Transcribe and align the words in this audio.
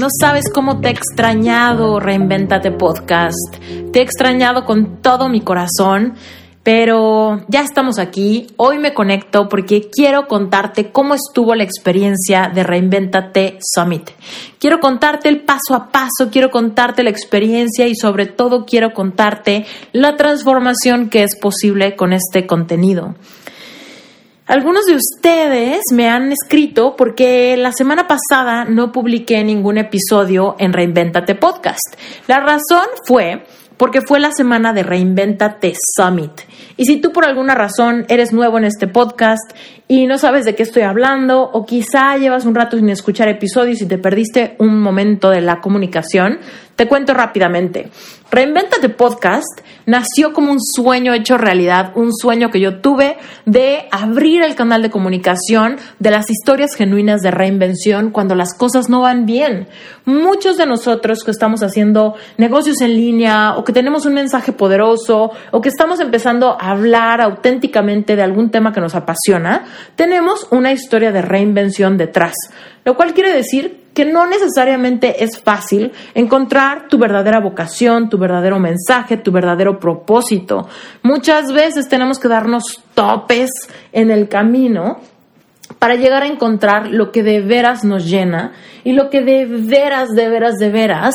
no 0.00 0.08
sabes 0.10 0.44
cómo 0.52 0.80
te 0.80 0.88
he 0.88 0.90
extrañado, 0.90 2.00
Reinventate 2.00 2.70
Podcast. 2.70 3.56
Te 3.92 4.00
he 4.00 4.02
extrañado 4.02 4.64
con 4.64 5.00
todo 5.00 5.28
mi 5.28 5.40
corazón, 5.40 6.14
pero 6.62 7.44
ya 7.48 7.62
estamos 7.62 7.98
aquí. 7.98 8.48
Hoy 8.56 8.78
me 8.78 8.92
conecto 8.92 9.48
porque 9.48 9.88
quiero 9.90 10.26
contarte 10.26 10.90
cómo 10.90 11.14
estuvo 11.14 11.54
la 11.54 11.64
experiencia 11.64 12.50
de 12.52 12.62
Reinventate 12.62 13.58
Summit. 13.62 14.10
Quiero 14.58 14.80
contarte 14.80 15.28
el 15.30 15.42
paso 15.42 15.74
a 15.74 15.90
paso, 15.90 16.30
quiero 16.30 16.50
contarte 16.50 17.02
la 17.02 17.10
experiencia 17.10 17.86
y 17.86 17.94
sobre 17.94 18.26
todo 18.26 18.66
quiero 18.66 18.92
contarte 18.92 19.64
la 19.92 20.16
transformación 20.16 21.08
que 21.08 21.22
es 21.22 21.36
posible 21.40 21.96
con 21.96 22.12
este 22.12 22.46
contenido. 22.46 23.14
Algunos 24.48 24.84
de 24.84 24.94
ustedes 24.94 25.80
me 25.92 26.08
han 26.08 26.30
escrito 26.30 26.94
porque 26.94 27.56
la 27.56 27.72
semana 27.72 28.06
pasada 28.06 28.64
no 28.64 28.92
publiqué 28.92 29.42
ningún 29.42 29.76
episodio 29.76 30.54
en 30.60 30.72
Reinventate 30.72 31.34
Podcast. 31.34 31.96
La 32.28 32.38
razón 32.38 32.86
fue 33.08 33.42
porque 33.76 34.02
fue 34.02 34.20
la 34.20 34.30
semana 34.30 34.72
de 34.72 34.84
Reinventate 34.84 35.74
Summit. 35.96 36.30
Y 36.76 36.84
si 36.84 37.00
tú 37.00 37.12
por 37.12 37.26
alguna 37.26 37.56
razón 37.56 38.06
eres 38.08 38.32
nuevo 38.32 38.56
en 38.58 38.66
este 38.66 38.86
podcast 38.86 39.50
y 39.88 40.06
no 40.06 40.16
sabes 40.16 40.44
de 40.44 40.54
qué 40.54 40.62
estoy 40.62 40.82
hablando 40.82 41.42
o 41.42 41.66
quizá 41.66 42.16
llevas 42.16 42.44
un 42.44 42.54
rato 42.54 42.76
sin 42.76 42.88
escuchar 42.88 43.28
episodios 43.28 43.82
y 43.82 43.86
te 43.86 43.98
perdiste 43.98 44.54
un 44.60 44.80
momento 44.80 45.28
de 45.30 45.40
la 45.40 45.60
comunicación, 45.60 46.38
te 46.76 46.86
cuento 46.86 47.14
rápidamente. 47.14 47.90
Reinventate 48.30 48.90
Podcast 48.90 49.60
nació 49.86 50.32
como 50.32 50.52
un 50.52 50.60
sueño 50.60 51.14
hecho 51.14 51.38
realidad, 51.38 51.92
un 51.94 52.12
sueño 52.12 52.50
que 52.50 52.60
yo 52.60 52.80
tuve 52.80 53.16
de 53.46 53.86
abrir 53.90 54.42
el 54.42 54.54
canal 54.54 54.82
de 54.82 54.90
comunicación 54.90 55.76
de 56.00 56.10
las 56.10 56.28
historias 56.28 56.74
genuinas 56.74 57.22
de 57.22 57.30
reinvención 57.30 58.10
cuando 58.10 58.34
las 58.34 58.52
cosas 58.52 58.90
no 58.90 59.00
van 59.00 59.24
bien. 59.24 59.68
Muchos 60.04 60.58
de 60.58 60.66
nosotros 60.66 61.22
que 61.24 61.30
estamos 61.30 61.62
haciendo 61.62 62.14
negocios 62.36 62.80
en 62.82 62.94
línea 62.94 63.54
o 63.56 63.64
que 63.64 63.72
tenemos 63.72 64.04
un 64.04 64.14
mensaje 64.14 64.52
poderoso 64.52 65.30
o 65.52 65.60
que 65.60 65.70
estamos 65.70 66.00
empezando 66.00 66.58
a 66.60 66.72
hablar 66.72 67.20
auténticamente 67.22 68.16
de 68.16 68.22
algún 68.22 68.50
tema 68.50 68.72
que 68.72 68.80
nos 68.80 68.94
apasiona, 68.94 69.64
tenemos 69.94 70.46
una 70.50 70.72
historia 70.72 71.10
de 71.10 71.22
reinvención 71.22 71.96
detrás, 71.96 72.34
lo 72.84 72.96
cual 72.96 73.14
quiere 73.14 73.32
decir 73.32 73.85
que 73.96 74.04
no 74.04 74.26
necesariamente 74.26 75.24
es 75.24 75.40
fácil 75.40 75.90
encontrar 76.12 76.86
tu 76.86 76.98
verdadera 76.98 77.40
vocación, 77.40 78.10
tu 78.10 78.18
verdadero 78.18 78.58
mensaje, 78.58 79.16
tu 79.16 79.32
verdadero 79.32 79.80
propósito. 79.80 80.68
Muchas 81.02 81.50
veces 81.50 81.88
tenemos 81.88 82.18
que 82.18 82.28
darnos 82.28 82.84
topes 82.92 83.50
en 83.92 84.10
el 84.10 84.28
camino 84.28 84.98
para 85.78 85.94
llegar 85.94 86.24
a 86.24 86.26
encontrar 86.26 86.88
lo 86.88 87.10
que 87.10 87.22
de 87.22 87.40
veras 87.40 87.84
nos 87.84 88.04
llena 88.04 88.52
y 88.84 88.92
lo 88.92 89.08
que 89.08 89.22
de 89.22 89.46
veras, 89.46 90.10
de 90.10 90.28
veras, 90.28 90.56
de 90.56 90.68
veras 90.68 91.14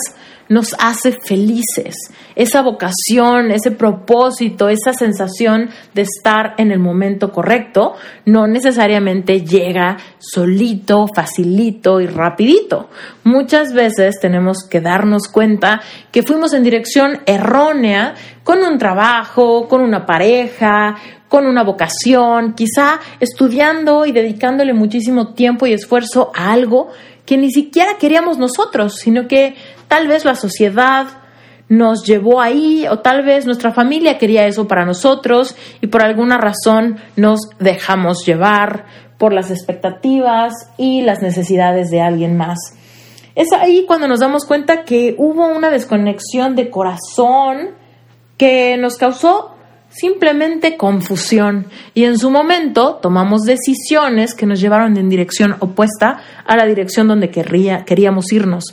nos 0.52 0.76
hace 0.80 1.14
felices. 1.14 1.96
Esa 2.36 2.62
vocación, 2.62 3.52
ese 3.52 3.72
propósito, 3.72 4.68
esa 4.68 4.92
sensación 4.92 5.70
de 5.94 6.02
estar 6.02 6.56
en 6.58 6.74
el 6.74 6.80
momento 6.80 7.32
correcto, 7.32 7.94
no 8.26 8.48
necesariamente 8.48 9.46
llega 9.46 9.96
solito, 10.20 11.08
facilito 11.16 12.02
y 12.02 12.08
rapidito. 12.08 12.90
Muchas 13.24 13.72
veces 13.72 14.20
tenemos 14.20 14.68
que 14.70 14.82
darnos 14.82 15.30
cuenta 15.30 15.82
que 16.12 16.22
fuimos 16.22 16.52
en 16.52 16.64
dirección 16.64 17.22
errónea 17.26 18.14
con 18.44 18.62
un 18.62 18.78
trabajo, 18.78 19.70
con 19.70 19.80
una 19.80 20.06
pareja, 20.06 20.98
con 21.30 21.46
una 21.46 21.64
vocación, 21.64 22.56
quizá 22.56 23.00
estudiando 23.22 24.06
y 24.06 24.12
dedicándole 24.12 24.74
muchísimo 24.74 25.34
tiempo 25.34 25.66
y 25.66 25.72
esfuerzo 25.72 26.30
a 26.36 26.52
algo 26.52 26.90
que 27.26 27.38
ni 27.38 27.50
siquiera 27.52 27.98
queríamos 27.98 28.38
nosotros, 28.38 28.96
sino 28.96 29.28
que 29.28 29.56
tal 29.91 30.07
vez 30.07 30.24
la 30.24 30.35
sociedad 30.35 31.06
nos 31.68 32.06
llevó 32.06 32.40
ahí 32.40 32.85
o 32.90 33.00
tal 33.00 33.25
vez 33.25 33.46
nuestra 33.46 33.74
familia 33.74 34.18
quería 34.18 34.47
eso 34.47 34.66
para 34.66 34.85
nosotros 34.85 35.53
y 35.81 35.88
por 35.88 36.02
alguna 36.02 36.38
razón 36.38 36.96
nos 37.18 37.41
dejamos 37.59 38.25
llevar 38.25 38.85
por 39.18 39.34
las 39.34 39.52
expectativas 39.52 40.53
y 40.78 41.02
las 41.02 41.22
necesidades 41.22 41.91
de 41.91 42.00
alguien 42.00 42.38
más. 42.38 42.57
Es 43.35 43.52
ahí 43.52 43.84
cuando 43.85 44.07
nos 44.07 44.22
damos 44.22 44.46
cuenta 44.46 44.85
que 44.85 45.13
hubo 45.18 45.46
una 45.50 45.69
desconexión 45.69 46.56
de 46.56 46.69
corazón 46.69 47.72
que 48.38 48.78
nos 48.78 48.96
causó 48.96 49.51
simplemente 49.91 50.78
confusión 50.78 51.68
y 51.94 52.06
en 52.06 52.18
su 52.18 52.31
momento 52.31 53.00
tomamos 53.02 53.41
decisiones 53.41 54.34
que 54.34 54.46
nos 54.46 54.59
llevaron 54.59 54.97
en 54.97 55.09
dirección 55.09 55.56
opuesta 55.59 56.22
a 56.46 56.56
la 56.56 56.66
dirección 56.66 57.07
donde 57.07 57.29
querría, 57.29 57.84
queríamos 57.85 58.31
irnos. 58.31 58.63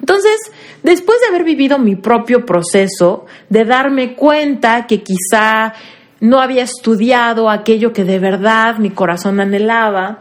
Entonces, 0.00 0.38
después 0.82 1.18
de 1.20 1.28
haber 1.28 1.44
vivido 1.44 1.78
mi 1.78 1.96
propio 1.96 2.44
proceso, 2.44 3.26
de 3.48 3.64
darme 3.64 4.14
cuenta 4.14 4.86
que 4.86 5.02
quizá 5.02 5.72
no 6.20 6.40
había 6.40 6.62
estudiado 6.62 7.50
aquello 7.50 7.92
que 7.92 8.04
de 8.04 8.18
verdad 8.18 8.78
mi 8.78 8.90
corazón 8.90 9.40
anhelaba, 9.40 10.20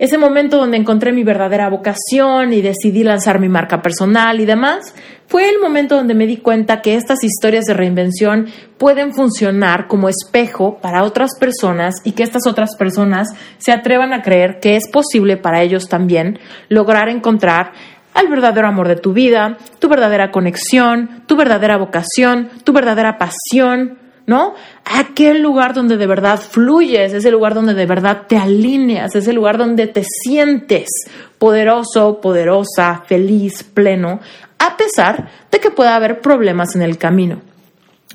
ese 0.00 0.16
momento 0.16 0.56
donde 0.56 0.78
encontré 0.78 1.12
mi 1.12 1.24
verdadera 1.24 1.68
vocación 1.68 2.54
y 2.54 2.62
decidí 2.62 3.04
lanzar 3.04 3.38
mi 3.38 3.50
marca 3.50 3.82
personal 3.82 4.40
y 4.40 4.46
demás, 4.46 4.94
fue 5.26 5.50
el 5.50 5.60
momento 5.60 5.94
donde 5.94 6.14
me 6.14 6.26
di 6.26 6.38
cuenta 6.38 6.80
que 6.80 6.96
estas 6.96 7.22
historias 7.22 7.66
de 7.66 7.74
reinvención 7.74 8.46
pueden 8.78 9.12
funcionar 9.12 9.88
como 9.88 10.08
espejo 10.08 10.78
para 10.80 11.04
otras 11.04 11.32
personas 11.38 11.96
y 12.02 12.12
que 12.12 12.22
estas 12.22 12.46
otras 12.46 12.76
personas 12.76 13.28
se 13.58 13.72
atrevan 13.72 14.14
a 14.14 14.22
creer 14.22 14.58
que 14.58 14.74
es 14.76 14.88
posible 14.90 15.36
para 15.36 15.60
ellos 15.60 15.86
también 15.86 16.38
lograr 16.70 17.10
encontrar 17.10 17.72
al 18.14 18.28
verdadero 18.28 18.68
amor 18.68 18.88
de 18.88 18.96
tu 18.96 19.12
vida, 19.12 19.58
tu 19.80 19.90
verdadera 19.90 20.30
conexión, 20.30 21.24
tu 21.26 21.36
verdadera 21.36 21.76
vocación, 21.76 22.48
tu 22.64 22.72
verdadera 22.72 23.18
pasión, 23.18 23.98
¿no? 24.30 24.54
Aquel 24.84 25.42
lugar 25.42 25.74
donde 25.74 25.96
de 25.96 26.06
verdad 26.06 26.38
fluyes, 26.38 27.12
ese 27.12 27.32
lugar 27.32 27.52
donde 27.52 27.74
de 27.74 27.84
verdad 27.84 28.28
te 28.28 28.36
alineas, 28.36 29.12
ese 29.16 29.32
lugar 29.32 29.58
donde 29.58 29.88
te 29.88 30.04
sientes 30.04 30.88
poderoso, 31.36 32.20
poderosa, 32.20 33.02
feliz, 33.08 33.64
pleno, 33.64 34.20
a 34.60 34.76
pesar 34.76 35.28
de 35.50 35.58
que 35.58 35.72
pueda 35.72 35.96
haber 35.96 36.20
problemas 36.20 36.76
en 36.76 36.82
el 36.82 36.96
camino. 36.96 37.40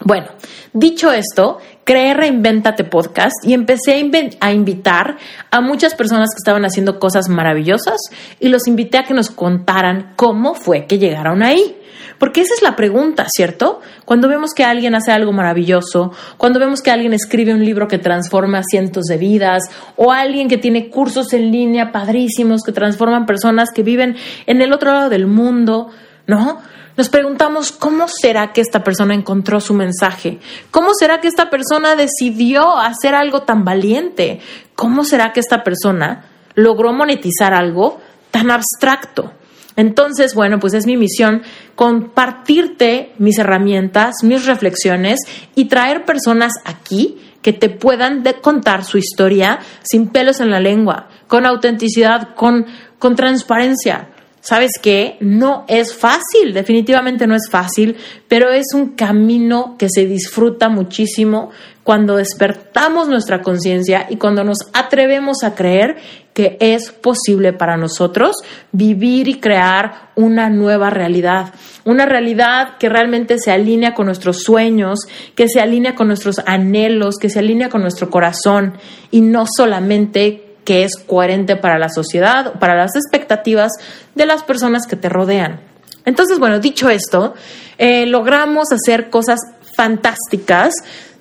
Bueno, 0.06 0.28
dicho 0.72 1.12
esto, 1.12 1.58
creé 1.84 2.14
Reinventate 2.14 2.86
Podcast 2.86 3.36
y 3.44 3.54
empecé 3.54 4.02
a, 4.40 4.54
invitar 4.54 5.18
a 5.52 5.60
muchas 5.60 5.96
personas 5.96 6.30
que 6.30 6.40
estaban 6.40 6.64
haciendo 6.64 6.98
cosas 6.98 7.28
maravillosas 7.28 8.00
y 8.40 8.48
los 8.48 8.68
invité 8.68 9.00
a 9.00 9.04
que 9.04 9.14
nos 9.14 9.32
contaran 9.32 10.14
cómo 10.16 10.54
fue 10.54 10.86
que 10.86 10.98
llegaron 10.98 11.44
ahí. 11.44 11.76
Porque 12.18 12.42
esa 12.42 12.54
es 12.54 12.62
la 12.62 12.76
pregunta, 12.76 13.26
¿cierto? 13.30 13.82
Cuando 14.06 14.28
vemos 14.28 14.54
que 14.54 14.64
alguien 14.64 14.96
hace 14.96 15.12
algo 15.12 15.32
maravilloso, 15.32 16.12
cuando 16.38 16.60
vemos 16.60 16.82
que 16.82 16.92
alguien 16.92 17.14
escribe 17.14 17.54
un 17.54 17.66
libro 17.66 17.88
que 17.88 17.98
transforma 17.98 18.62
cientos 18.64 19.06
de 19.06 19.18
vidas, 19.18 19.64
o 19.96 20.12
alguien 20.12 20.48
que 20.48 20.58
tiene 20.58 20.90
cursos 20.90 21.34
en 21.34 21.52
línea 21.52 21.92
padrísimos 21.92 22.62
que 22.64 22.72
transforman 22.72 23.26
personas 23.26 23.70
que 23.74 23.84
viven 23.84 24.16
en 24.46 24.62
el 24.62 24.74
otro 24.74 24.94
lado 24.94 25.10
del 25.10 25.28
mundo, 25.28 25.90
¿no? 26.28 26.60
Nos 26.98 27.10
preguntamos 27.10 27.74
cómo 27.74 28.08
será 28.08 28.54
que 28.54 28.62
esta 28.62 28.82
persona 28.82 29.14
encontró 29.14 29.60
su 29.60 29.74
mensaje, 29.74 30.40
cómo 30.72 30.94
será 30.94 31.20
que 31.20 31.28
esta 31.28 31.50
persona 31.50 31.98
decidió 31.98 32.78
hacer 32.78 33.16
algo 33.16 33.42
tan 33.42 33.66
valiente, 33.66 34.40
cómo 34.76 35.04
será 35.04 35.34
que 35.34 35.42
esta 35.42 35.62
persona 35.62 36.24
logró 36.54 36.94
monetizar 36.94 37.54
algo 37.54 38.00
tan 38.32 38.50
abstracto. 38.50 39.34
Entonces, 39.76 40.34
bueno, 40.34 40.60
pues 40.60 40.74
es 40.74 40.86
mi 40.86 40.98
misión 40.98 41.42
compartirte 41.76 43.14
mis 43.18 43.38
herramientas, 43.38 44.24
mis 44.24 44.46
reflexiones 44.46 45.20
y 45.54 45.66
traer 45.66 46.06
personas 46.06 46.54
aquí 46.64 47.18
que 47.42 47.54
te 47.54 47.70
puedan 47.70 48.24
contar 48.42 48.84
su 48.86 48.98
historia 48.98 49.60
sin 49.84 50.08
pelos 50.08 50.40
en 50.40 50.50
la 50.50 50.60
lengua, 50.60 51.10
con 51.28 51.46
autenticidad, 51.46 52.34
con, 52.36 52.66
con 52.98 53.16
transparencia. 53.16 54.10
¿Sabes 54.48 54.74
qué? 54.80 55.18
No 55.22 55.66
es 55.68 55.96
fácil, 55.96 56.54
definitivamente 56.54 57.26
no 57.26 57.34
es 57.34 57.50
fácil, 57.50 57.98
pero 58.28 58.52
es 58.52 58.76
un 58.76 58.90
camino 58.90 59.76
que 59.80 59.90
se 59.90 60.06
disfruta 60.06 60.70
muchísimo 60.70 61.50
cuando 61.82 62.16
despertamos 62.16 63.08
nuestra 63.08 63.42
conciencia 63.42 64.06
y 64.08 64.18
cuando 64.18 64.44
nos 64.44 64.60
atrevemos 64.72 65.38
a 65.44 65.56
creer 65.56 65.98
que 66.36 66.58
es 66.60 66.92
posible 66.92 67.54
para 67.54 67.76
nosotros 67.76 68.36
vivir 68.72 69.28
y 69.30 69.40
crear 69.40 70.12
una 70.16 70.52
nueva 70.52 70.92
realidad, 70.92 71.52
una 71.84 72.06
realidad 72.06 72.78
que 72.78 72.88
realmente 72.88 73.40
se 73.40 73.52
alinea 73.52 73.96
con 73.96 74.06
nuestros 74.06 74.44
sueños, 74.44 75.00
que 75.34 75.48
se 75.48 75.60
alinea 75.60 75.96
con 75.96 76.06
nuestros 76.08 76.40
anhelos, 76.46 77.16
que 77.20 77.32
se 77.32 77.40
alinea 77.40 77.70
con 77.70 77.82
nuestro 77.82 78.12
corazón 78.12 78.78
y 79.10 79.22
no 79.22 79.46
solamente 79.48 80.45
que 80.66 80.84
es 80.84 80.96
coherente 80.98 81.56
para 81.56 81.80
la 81.80 81.90
sociedad, 81.90 82.60
para 82.60 82.76
las 82.76 82.96
expectativas 82.96 83.72
de 84.16 84.26
las 84.26 84.44
personas 84.44 84.88
que 84.88 84.96
te 84.96 85.08
rodean. 85.08 85.62
Entonces, 86.06 86.40
bueno, 86.40 86.60
dicho 86.60 86.90
esto, 86.90 87.34
eh, 87.78 88.06
logramos 88.06 88.72
hacer 88.72 89.10
cosas 89.10 89.40
fantásticas. 89.76 90.74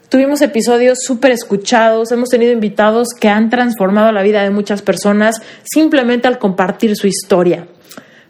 Tuvimos 0.08 0.42
episodios 0.42 0.98
súper 1.02 1.32
escuchados, 1.32 2.12
hemos 2.12 2.28
tenido 2.28 2.52
invitados 2.52 3.08
que 3.18 3.28
han 3.28 3.50
transformado 3.50 4.12
la 4.12 4.22
vida 4.22 4.42
de 4.42 4.50
muchas 4.50 4.82
personas 4.82 5.40
simplemente 5.64 6.28
al 6.28 6.38
compartir 6.38 6.96
su 6.96 7.06
historia. 7.06 7.66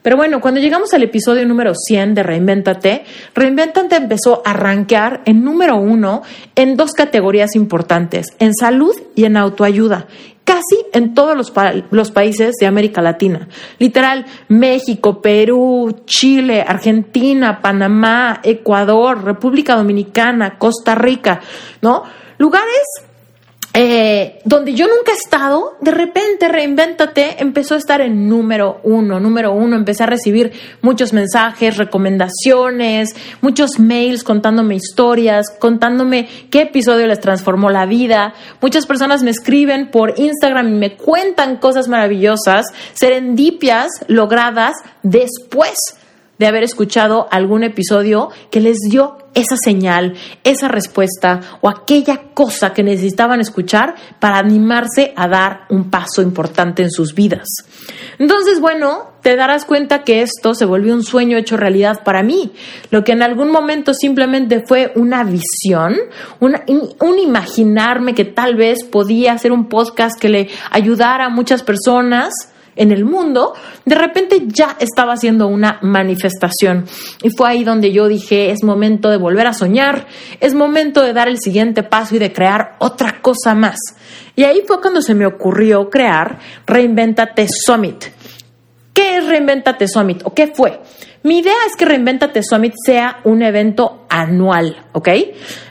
Pero 0.00 0.18
bueno, 0.18 0.42
cuando 0.42 0.60
llegamos 0.60 0.92
al 0.92 1.02
episodio 1.02 1.46
número 1.46 1.72
100 1.74 2.14
de 2.14 2.22
Reinvéntate, 2.22 3.04
Reinvéntate 3.34 3.96
empezó 3.96 4.42
a 4.44 4.52
rankear 4.52 5.22
en 5.24 5.42
número 5.42 5.76
uno 5.78 6.22
en 6.56 6.76
dos 6.76 6.92
categorías 6.92 7.56
importantes, 7.56 8.26
en 8.38 8.52
salud 8.54 8.94
y 9.14 9.24
en 9.24 9.38
autoayuda 9.38 10.06
casi 10.44 10.76
en 10.92 11.14
todos 11.14 11.36
los, 11.36 11.52
los, 11.90 12.10
países 12.10 12.56
de 12.60 12.66
América 12.66 13.02
Latina. 13.02 13.48
Literal, 13.78 14.26
México, 14.48 15.20
Perú, 15.20 16.02
Chile, 16.04 16.64
Argentina, 16.66 17.60
Panamá, 17.60 18.40
Ecuador, 18.42 19.24
República 19.24 19.74
Dominicana, 19.74 20.58
Costa 20.58 20.94
Rica, 20.94 21.40
¿no? 21.80 22.04
Lugares 22.38 22.84
eh, 23.76 24.38
donde 24.44 24.74
yo 24.74 24.86
nunca 24.86 25.10
he 25.10 25.16
estado, 25.16 25.76
de 25.80 25.90
repente 25.90 26.46
Reinvéntate 26.46 27.42
empezó 27.42 27.74
a 27.74 27.78
estar 27.78 28.00
en 28.00 28.28
número 28.28 28.78
uno, 28.84 29.18
número 29.18 29.52
uno, 29.52 29.74
empecé 29.74 30.04
a 30.04 30.06
recibir 30.06 30.52
muchos 30.80 31.12
mensajes, 31.12 31.76
recomendaciones, 31.76 33.08
muchos 33.40 33.80
mails 33.80 34.22
contándome 34.22 34.76
historias, 34.76 35.46
contándome 35.58 36.28
qué 36.50 36.62
episodio 36.62 37.08
les 37.08 37.18
transformó 37.18 37.68
la 37.68 37.84
vida. 37.84 38.34
Muchas 38.60 38.86
personas 38.86 39.24
me 39.24 39.32
escriben 39.32 39.90
por 39.90 40.20
Instagram 40.20 40.68
y 40.68 40.78
me 40.78 40.96
cuentan 40.96 41.56
cosas 41.56 41.88
maravillosas, 41.88 42.66
serendipias 42.92 43.88
logradas 44.06 44.76
después 45.02 45.74
de 46.38 46.46
haber 46.46 46.62
escuchado 46.62 47.26
algún 47.32 47.64
episodio 47.64 48.30
que 48.52 48.60
les 48.60 48.78
dio 48.88 49.23
esa 49.34 49.56
señal, 49.56 50.14
esa 50.44 50.68
respuesta 50.68 51.40
o 51.60 51.68
aquella 51.68 52.30
cosa 52.34 52.72
que 52.72 52.82
necesitaban 52.82 53.40
escuchar 53.40 53.94
para 54.18 54.38
animarse 54.38 55.12
a 55.16 55.28
dar 55.28 55.66
un 55.70 55.90
paso 55.90 56.22
importante 56.22 56.82
en 56.82 56.90
sus 56.90 57.14
vidas. 57.14 57.48
Entonces, 58.18 58.60
bueno, 58.60 59.12
te 59.22 59.36
darás 59.36 59.64
cuenta 59.64 60.04
que 60.04 60.22
esto 60.22 60.54
se 60.54 60.64
volvió 60.64 60.94
un 60.94 61.02
sueño 61.02 61.36
hecho 61.36 61.56
realidad 61.56 62.02
para 62.04 62.22
mí. 62.22 62.52
Lo 62.90 63.04
que 63.04 63.12
en 63.12 63.22
algún 63.22 63.50
momento 63.50 63.92
simplemente 63.94 64.62
fue 64.66 64.92
una 64.94 65.24
visión, 65.24 65.96
un 66.40 67.18
imaginarme 67.18 68.14
que 68.14 68.24
tal 68.24 68.54
vez 68.54 68.84
podía 68.84 69.32
hacer 69.32 69.52
un 69.52 69.68
podcast 69.68 70.20
que 70.20 70.28
le 70.28 70.48
ayudara 70.70 71.26
a 71.26 71.30
muchas 71.30 71.62
personas 71.62 72.32
en 72.76 72.92
el 72.92 73.04
mundo, 73.04 73.54
de 73.84 73.94
repente 73.94 74.42
ya 74.46 74.76
estaba 74.80 75.14
haciendo 75.14 75.46
una 75.46 75.78
manifestación. 75.82 76.86
Y 77.22 77.30
fue 77.30 77.48
ahí 77.48 77.64
donde 77.64 77.92
yo 77.92 78.08
dije, 78.08 78.50
es 78.50 78.62
momento 78.62 79.10
de 79.10 79.16
volver 79.16 79.46
a 79.46 79.54
soñar, 79.54 80.06
es 80.40 80.54
momento 80.54 81.02
de 81.02 81.12
dar 81.12 81.28
el 81.28 81.38
siguiente 81.38 81.82
paso 81.82 82.16
y 82.16 82.18
de 82.18 82.32
crear 82.32 82.76
otra 82.78 83.20
cosa 83.20 83.54
más. 83.54 83.78
Y 84.36 84.44
ahí 84.44 84.62
fue 84.66 84.80
cuando 84.80 85.00
se 85.00 85.14
me 85.14 85.26
ocurrió 85.26 85.88
crear 85.90 86.38
Reinventate 86.66 87.46
Summit. 87.48 88.04
¿Qué 88.92 89.18
es 89.18 89.26
Reinventate 89.26 89.88
Summit 89.88 90.22
o 90.24 90.34
qué 90.34 90.52
fue? 90.54 90.80
Mi 91.24 91.38
idea 91.38 91.54
es 91.66 91.74
que 91.74 91.86
Reinventate 91.86 92.42
Summit 92.42 92.74
sea 92.84 93.20
un 93.24 93.42
evento 93.42 94.04
anual, 94.10 94.76
¿ok? 94.92 95.08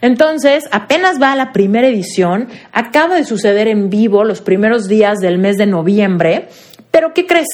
Entonces, 0.02 0.64
apenas 0.72 1.22
va 1.22 1.32
a 1.32 1.36
la 1.36 1.52
primera 1.54 1.88
edición, 1.88 2.50
acaba 2.72 3.16
de 3.16 3.24
suceder 3.24 3.68
en 3.68 3.90
vivo 3.90 4.24
los 4.24 4.42
primeros 4.42 4.88
días 4.88 5.20
del 5.20 5.38
mes 5.38 5.58
de 5.58 5.68
noviembre 5.68 6.50
pero 6.94 7.12
¿qué 7.12 7.26
crees? 7.26 7.48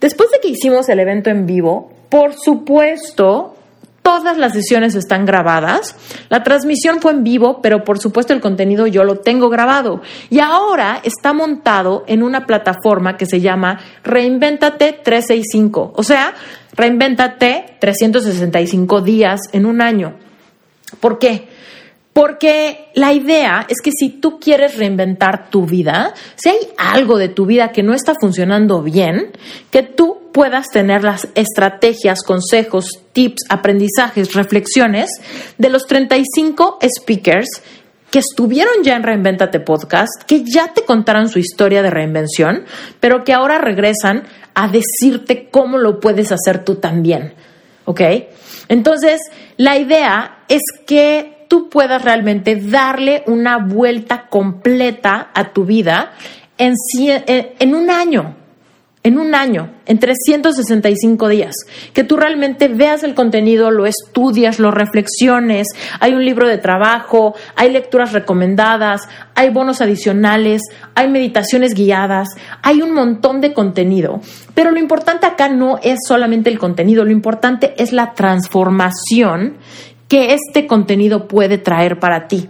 Después 0.00 0.30
de 0.30 0.38
que 0.38 0.48
hicimos 0.48 0.88
el 0.88 1.00
evento 1.00 1.28
en 1.28 1.44
vivo, 1.44 1.90
por 2.08 2.34
supuesto, 2.34 3.56
todas 4.00 4.36
las 4.36 4.52
sesiones 4.52 4.94
están 4.94 5.26
grabadas. 5.26 5.96
La 6.28 6.44
transmisión 6.44 7.00
fue 7.00 7.10
en 7.10 7.24
vivo, 7.24 7.60
pero 7.60 7.82
por 7.82 7.98
supuesto 7.98 8.32
el 8.32 8.40
contenido 8.40 8.86
yo 8.86 9.02
lo 9.02 9.16
tengo 9.16 9.48
grabado. 9.48 10.02
Y 10.30 10.38
ahora 10.38 11.00
está 11.02 11.32
montado 11.32 12.04
en 12.06 12.22
una 12.22 12.46
plataforma 12.46 13.16
que 13.16 13.26
se 13.26 13.40
llama 13.40 13.80
Reinventate 14.04 15.00
365. 15.02 15.92
O 15.96 16.02
sea, 16.04 16.34
Reinventate 16.76 17.78
365 17.80 19.00
días 19.00 19.40
en 19.50 19.66
un 19.66 19.82
año. 19.82 20.14
¿Por 21.00 21.18
qué? 21.18 21.48
Porque 22.14 22.90
la 22.94 23.12
idea 23.12 23.66
es 23.68 23.78
que 23.82 23.90
si 23.90 24.08
tú 24.08 24.38
quieres 24.38 24.78
reinventar 24.78 25.50
tu 25.50 25.66
vida, 25.66 26.14
si 26.36 26.48
hay 26.48 26.58
algo 26.78 27.18
de 27.18 27.28
tu 27.28 27.44
vida 27.44 27.72
que 27.72 27.82
no 27.82 27.92
está 27.92 28.14
funcionando 28.18 28.82
bien, 28.82 29.32
que 29.72 29.82
tú 29.82 30.30
puedas 30.32 30.68
tener 30.68 31.02
las 31.02 31.26
estrategias, 31.34 32.22
consejos, 32.22 33.00
tips, 33.12 33.42
aprendizajes, 33.48 34.32
reflexiones 34.32 35.10
de 35.58 35.68
los 35.70 35.86
35 35.86 36.78
speakers 37.00 37.48
que 38.12 38.20
estuvieron 38.20 38.84
ya 38.84 38.94
en 38.94 39.02
Reinventate 39.02 39.58
Podcast, 39.58 40.22
que 40.24 40.44
ya 40.44 40.72
te 40.72 40.84
contaron 40.84 41.28
su 41.28 41.40
historia 41.40 41.82
de 41.82 41.90
reinvención, 41.90 42.64
pero 43.00 43.24
que 43.24 43.32
ahora 43.32 43.58
regresan 43.58 44.22
a 44.54 44.68
decirte 44.68 45.48
cómo 45.50 45.78
lo 45.78 45.98
puedes 45.98 46.30
hacer 46.30 46.64
tú 46.64 46.76
también. 46.76 47.34
¿Ok? 47.86 48.00
Entonces, 48.68 49.20
la 49.56 49.78
idea 49.78 50.44
es 50.48 50.62
que 50.86 51.33
tú 51.48 51.68
puedas 51.68 52.02
realmente 52.02 52.56
darle 52.56 53.22
una 53.26 53.58
vuelta 53.58 54.26
completa 54.28 55.30
a 55.34 55.52
tu 55.52 55.64
vida 55.64 56.12
en, 56.58 57.74
un 57.74 57.90
año, 57.90 58.36
en 59.02 59.18
un 59.18 59.34
año, 59.34 59.70
en 59.86 59.98
365 59.98 61.28
días, 61.28 61.54
que 61.92 62.04
tú 62.04 62.16
realmente 62.16 62.68
veas 62.68 63.02
el 63.02 63.14
contenido, 63.14 63.70
lo 63.70 63.86
estudias, 63.86 64.58
lo 64.58 64.70
reflexiones, 64.70 65.68
hay 66.00 66.14
un 66.14 66.24
libro 66.24 66.48
de 66.48 66.58
trabajo, 66.58 67.34
hay 67.56 67.70
lecturas 67.70 68.12
recomendadas, 68.12 69.02
hay 69.34 69.50
bonos 69.50 69.80
adicionales, 69.80 70.62
hay 70.94 71.08
meditaciones 71.08 71.74
guiadas, 71.74 72.28
hay 72.62 72.82
un 72.82 72.94
montón 72.94 73.40
de 73.40 73.52
contenido. 73.52 74.20
Pero 74.54 74.70
lo 74.70 74.78
importante 74.78 75.26
acá 75.26 75.48
no 75.48 75.78
es 75.82 75.98
solamente 76.06 76.50
el 76.50 76.58
contenido, 76.58 77.04
lo 77.04 77.10
importante 77.10 77.74
es 77.76 77.92
la 77.92 78.14
transformación 78.14 79.58
que 80.08 80.34
este 80.34 80.66
contenido 80.66 81.28
puede 81.28 81.58
traer 81.58 81.98
para 81.98 82.28
ti. 82.28 82.48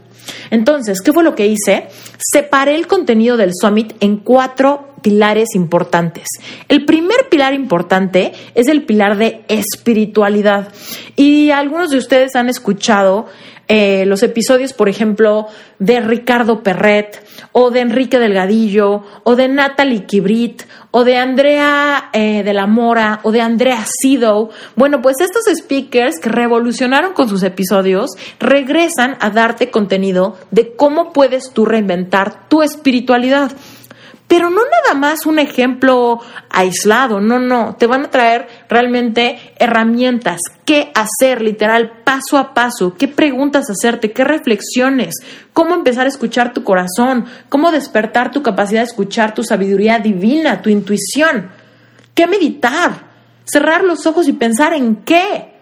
Entonces, 0.50 1.00
¿qué 1.00 1.12
fue 1.12 1.24
lo 1.24 1.34
que 1.34 1.46
hice? 1.46 1.86
Separé 2.18 2.74
el 2.74 2.86
contenido 2.86 3.36
del 3.36 3.52
summit 3.54 3.94
en 4.00 4.16
cuatro 4.16 4.94
pilares 5.02 5.54
importantes. 5.54 6.26
El 6.68 6.86
primer 6.86 7.28
pilar 7.28 7.52
importante 7.52 8.32
es 8.54 8.68
el 8.68 8.84
pilar 8.84 9.18
de 9.18 9.44
espiritualidad. 9.48 10.68
Y 11.14 11.50
algunos 11.50 11.90
de 11.90 11.98
ustedes 11.98 12.34
han 12.36 12.48
escuchado 12.48 13.26
eh, 13.68 14.04
los 14.06 14.22
episodios, 14.22 14.72
por 14.72 14.88
ejemplo, 14.88 15.48
de 15.78 16.00
Ricardo 16.00 16.62
Perret, 16.62 17.24
o 17.52 17.70
de 17.70 17.80
Enrique 17.80 18.18
Delgadillo, 18.18 19.04
o 19.22 19.36
de 19.36 19.48
Natalie 19.48 20.04
Kibrit, 20.04 20.62
o 20.90 21.04
de 21.04 21.16
Andrea 21.16 22.10
eh, 22.12 22.42
de 22.42 22.52
la 22.52 22.66
Mora, 22.66 23.20
o 23.22 23.32
de 23.32 23.40
Andrea 23.40 23.84
Sido. 23.86 24.50
Bueno, 24.76 25.00
pues 25.00 25.16
estos 25.20 25.44
speakers 25.54 26.18
que 26.20 26.28
revolucionaron 26.28 27.14
con 27.14 27.28
sus 27.28 27.42
episodios 27.42 28.10
regresan 28.38 29.16
a 29.20 29.30
darte 29.30 29.70
contenido 29.70 30.36
de 30.50 30.74
cómo 30.76 31.12
puedes 31.12 31.52
tú 31.52 31.64
reinventar 31.64 32.48
tu 32.48 32.62
espiritualidad. 32.62 33.52
Pero 34.26 34.48
no 34.48 34.62
nada 34.62 34.98
más 34.98 35.26
un 35.26 35.38
ejemplo 35.38 36.20
aislado, 36.48 37.20
no, 37.20 37.38
no, 37.38 37.76
te 37.76 37.86
van 37.86 38.06
a 38.06 38.10
traer 38.10 38.48
realmente 38.68 39.38
herramientas, 39.58 40.40
qué 40.64 40.90
hacer 40.94 41.42
literal 41.42 42.00
paso 42.04 42.38
a 42.38 42.54
paso, 42.54 42.94
qué 42.94 43.06
preguntas 43.06 43.68
hacerte, 43.68 44.12
qué 44.12 44.24
reflexiones, 44.24 45.14
cómo 45.52 45.74
empezar 45.74 46.06
a 46.06 46.08
escuchar 46.08 46.54
tu 46.54 46.64
corazón, 46.64 47.26
cómo 47.50 47.70
despertar 47.70 48.30
tu 48.30 48.42
capacidad 48.42 48.80
de 48.80 48.86
escuchar 48.86 49.34
tu 49.34 49.44
sabiduría 49.44 49.98
divina, 49.98 50.62
tu 50.62 50.70
intuición, 50.70 51.50
qué 52.14 52.26
meditar, 52.26 52.92
cerrar 53.44 53.84
los 53.84 54.06
ojos 54.06 54.26
y 54.26 54.32
pensar 54.32 54.72
en 54.72 54.96
qué. 54.96 55.52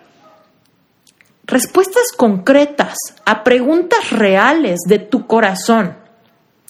Respuestas 1.44 2.12
concretas 2.16 2.96
a 3.26 3.42
preguntas 3.42 4.10
reales 4.12 4.80
de 4.86 5.00
tu 5.00 5.26
corazón. 5.26 5.96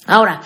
Ahora, 0.06 0.40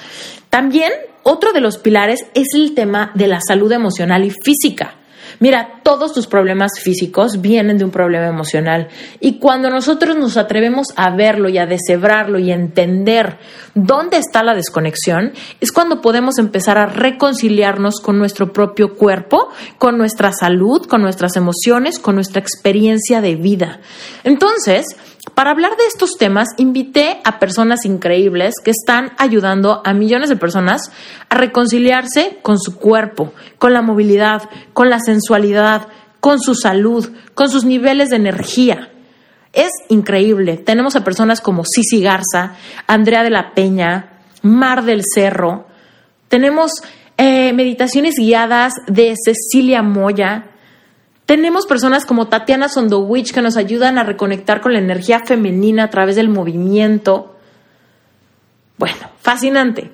también 0.51 0.93
otro 1.27 1.53
de 1.53 1.61
los 1.61 1.79
pilares 1.79 2.21
es 2.35 2.49
el 2.55 2.75
tema 2.75 3.11
de 3.15 3.27
la 3.27 3.41
salud 3.47 3.73
emocional 3.73 4.25
y 4.25 4.31
física. 4.31 4.95
Mira, 5.41 5.81
todos 5.83 6.15
tus 6.15 6.29
problemas 6.29 6.79
físicos 6.81 7.41
vienen 7.41 7.79
de 7.79 7.85
un 7.85 7.91
problema 7.91 8.29
emocional 8.29 8.89
y 9.21 9.39
cuando 9.39 9.69
nosotros 9.69 10.17
nos 10.17 10.37
atrevemos 10.37 10.87
a 10.95 11.15
verlo 11.15 11.49
y 11.49 11.59
a 11.59 11.67
deshebrarlo 11.67 12.39
y 12.39 12.53
a 12.53 12.55
entender 12.55 13.39
dónde 13.75 14.19
está 14.19 14.43
la 14.43 14.55
desconexión, 14.55 15.33
es 15.61 15.73
cuando 15.73 16.01
podemos 16.01 16.39
empezar 16.39 16.79
a 16.79 16.87
reconciliarnos 16.87 18.01
con 18.01 18.19
nuestro 18.19 18.53
propio 18.53 18.95
cuerpo, 18.95 19.51
con 19.79 19.99
nuestra 19.99 20.31
salud, 20.33 20.87
con 20.87 21.03
nuestras 21.03 21.37
emociones, 21.37 21.99
con 21.99 22.15
nuestra 22.15 22.41
experiencia 22.41 23.21
de 23.21 23.35
vida. 23.35 23.81
Entonces, 24.25 24.87
para 25.35 25.51
hablar 25.51 25.77
de 25.77 25.87
estos 25.87 26.13
temas, 26.19 26.49
invité 26.57 27.21
a 27.25 27.39
personas 27.39 27.85
increíbles 27.85 28.55
que 28.63 28.71
están 28.71 29.13
ayudando 29.19 29.83
a 29.85 29.93
millones 29.93 30.29
de 30.29 30.37
personas 30.37 30.91
a 31.29 31.35
reconciliarse 31.35 32.39
con 32.43 32.59
su 32.59 32.77
cuerpo, 32.77 33.33
con 33.59 33.73
la 33.73 33.83
movilidad, 33.83 34.49
con 34.73 34.89
la 34.89 35.01
sensualidad, 35.01 35.89
con 36.21 36.41
su 36.41 36.55
salud, 36.55 37.11
con 37.35 37.51
sus 37.51 37.65
niveles 37.65 38.11
de 38.11 38.17
energía. 38.17 38.91
Es 39.53 39.71
increíble. 39.89 40.59
Tenemos 40.59 40.97
a 40.97 41.05
personas 41.05 41.41
como 41.41 41.65
Cici 41.65 42.03
Garza, 42.03 42.57
Andrea 42.87 43.23
de 43.23 43.31
la 43.31 43.53
Peña, 43.55 44.21
Mar 44.43 44.85
del 44.85 45.03
Cerro. 45.03 45.67
Tenemos 46.29 46.83
eh, 47.17 47.53
meditaciones 47.53 48.15
guiadas 48.17 48.75
de 48.87 49.15
Cecilia 49.23 49.83
Moya, 49.83 50.51
tenemos 51.27 51.67
personas 51.67 52.07
como 52.07 52.29
Tatiana 52.29 52.69
Sondowich 52.69 53.33
que 53.33 53.43
nos 53.43 53.57
ayudan 53.57 53.99
a 53.99 54.05
reconectar 54.05 54.61
con 54.61 54.73
la 54.73 54.79
energía 54.79 55.21
femenina 55.21 55.85
a 55.85 55.91
través 55.91 56.15
del 56.17 56.29
movimiento. 56.29 57.37
Bueno, 58.79 59.11
fascinante. 59.21 59.91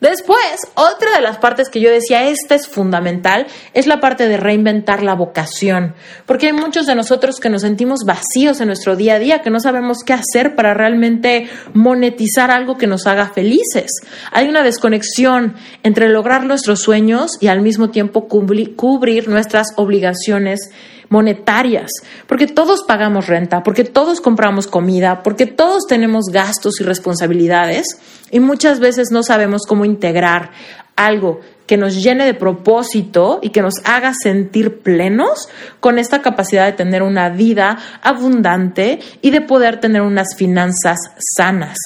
Después, 0.00 0.66
otra 0.74 1.16
de 1.16 1.22
las 1.22 1.38
partes 1.38 1.70
que 1.70 1.80
yo 1.80 1.90
decía, 1.90 2.28
esta 2.28 2.54
es 2.54 2.68
fundamental, 2.68 3.46
es 3.72 3.86
la 3.86 3.98
parte 3.98 4.28
de 4.28 4.36
reinventar 4.36 5.02
la 5.02 5.14
vocación, 5.14 5.94
porque 6.26 6.48
hay 6.48 6.52
muchos 6.52 6.86
de 6.86 6.94
nosotros 6.94 7.40
que 7.40 7.48
nos 7.48 7.62
sentimos 7.62 8.00
vacíos 8.04 8.60
en 8.60 8.66
nuestro 8.66 8.94
día 8.94 9.14
a 9.14 9.18
día, 9.18 9.40
que 9.40 9.48
no 9.48 9.58
sabemos 9.58 9.98
qué 10.04 10.12
hacer 10.12 10.54
para 10.54 10.74
realmente 10.74 11.48
monetizar 11.72 12.50
algo 12.50 12.76
que 12.76 12.86
nos 12.86 13.06
haga 13.06 13.30
felices. 13.30 13.90
Hay 14.32 14.48
una 14.48 14.62
desconexión 14.62 15.54
entre 15.82 16.10
lograr 16.10 16.44
nuestros 16.44 16.80
sueños 16.80 17.32
y 17.40 17.46
al 17.46 17.62
mismo 17.62 17.88
tiempo 17.88 18.28
cubrir 18.28 19.28
nuestras 19.28 19.68
obligaciones 19.76 20.70
monetarias, 21.08 21.90
porque 22.26 22.46
todos 22.46 22.82
pagamos 22.82 23.26
renta, 23.26 23.62
porque 23.62 23.84
todos 23.84 24.20
compramos 24.20 24.66
comida, 24.66 25.22
porque 25.22 25.46
todos 25.46 25.86
tenemos 25.86 26.26
gastos 26.32 26.80
y 26.80 26.84
responsabilidades 26.84 27.86
y 28.30 28.40
muchas 28.40 28.80
veces 28.80 29.10
no 29.10 29.22
sabemos 29.22 29.62
cómo 29.66 29.84
integrar 29.84 30.50
algo 30.96 31.40
que 31.66 31.76
nos 31.76 32.02
llene 32.02 32.24
de 32.24 32.34
propósito 32.34 33.40
y 33.42 33.50
que 33.50 33.60
nos 33.60 33.74
haga 33.84 34.12
sentir 34.14 34.78
plenos 34.78 35.48
con 35.80 35.98
esta 35.98 36.22
capacidad 36.22 36.64
de 36.66 36.72
tener 36.72 37.02
una 37.02 37.28
vida 37.28 37.78
abundante 38.02 39.00
y 39.20 39.30
de 39.30 39.40
poder 39.40 39.80
tener 39.80 40.02
unas 40.02 40.36
finanzas 40.36 40.98
sanas. 41.36 41.76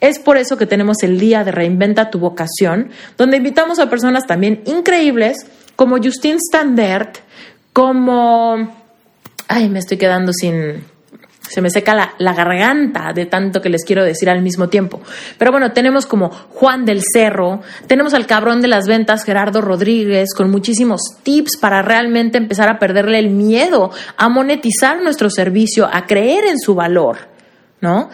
Es 0.00 0.18
por 0.18 0.36
eso 0.36 0.56
que 0.56 0.66
tenemos 0.66 1.02
el 1.02 1.18
día 1.18 1.44
de 1.44 1.52
Reinventa 1.52 2.10
tu 2.10 2.18
vocación, 2.18 2.90
donde 3.16 3.38
invitamos 3.38 3.78
a 3.78 3.90
personas 3.90 4.26
también 4.26 4.62
increíbles 4.66 5.46
como 5.76 5.96
Justine 5.96 6.38
Standert, 6.40 7.18
como... 7.78 8.56
Ay, 9.46 9.68
me 9.68 9.78
estoy 9.78 9.98
quedando 9.98 10.32
sin... 10.32 10.84
Se 11.48 11.60
me 11.60 11.70
seca 11.70 11.94
la, 11.94 12.14
la, 12.18 12.34
garganta 12.34 13.12
de 13.14 13.24
tanto 13.24 13.62
que 13.62 13.68
les 13.68 13.84
quiero 13.84 14.02
decir 14.02 14.28
al 14.28 14.42
mismo 14.42 14.68
tiempo. 14.68 15.00
Pero 15.38 15.52
bueno, 15.52 15.70
tenemos 15.70 16.04
como 16.04 16.28
Juan 16.28 16.84
del 16.84 17.02
Cerro, 17.12 17.62
tenemos 17.86 18.14
al 18.14 18.26
cabrón 18.26 18.60
de 18.62 18.68
las 18.68 18.88
ventas 18.88 19.22
Gerardo 19.22 19.60
Rodríguez 19.60 20.34
con 20.36 20.50
muchísimos 20.50 21.00
tips 21.22 21.56
para 21.56 21.80
realmente 21.80 22.36
empezar 22.36 22.68
a 22.68 22.80
perderle 22.80 23.20
el 23.20 23.30
miedo, 23.30 23.92
a 24.16 24.28
monetizar 24.28 25.00
nuestro 25.00 25.30
servicio, 25.30 25.88
a 25.90 26.04
creer 26.04 26.46
en 26.46 26.58
su 26.58 26.74
valor, 26.74 27.28
¿no? 27.80 28.10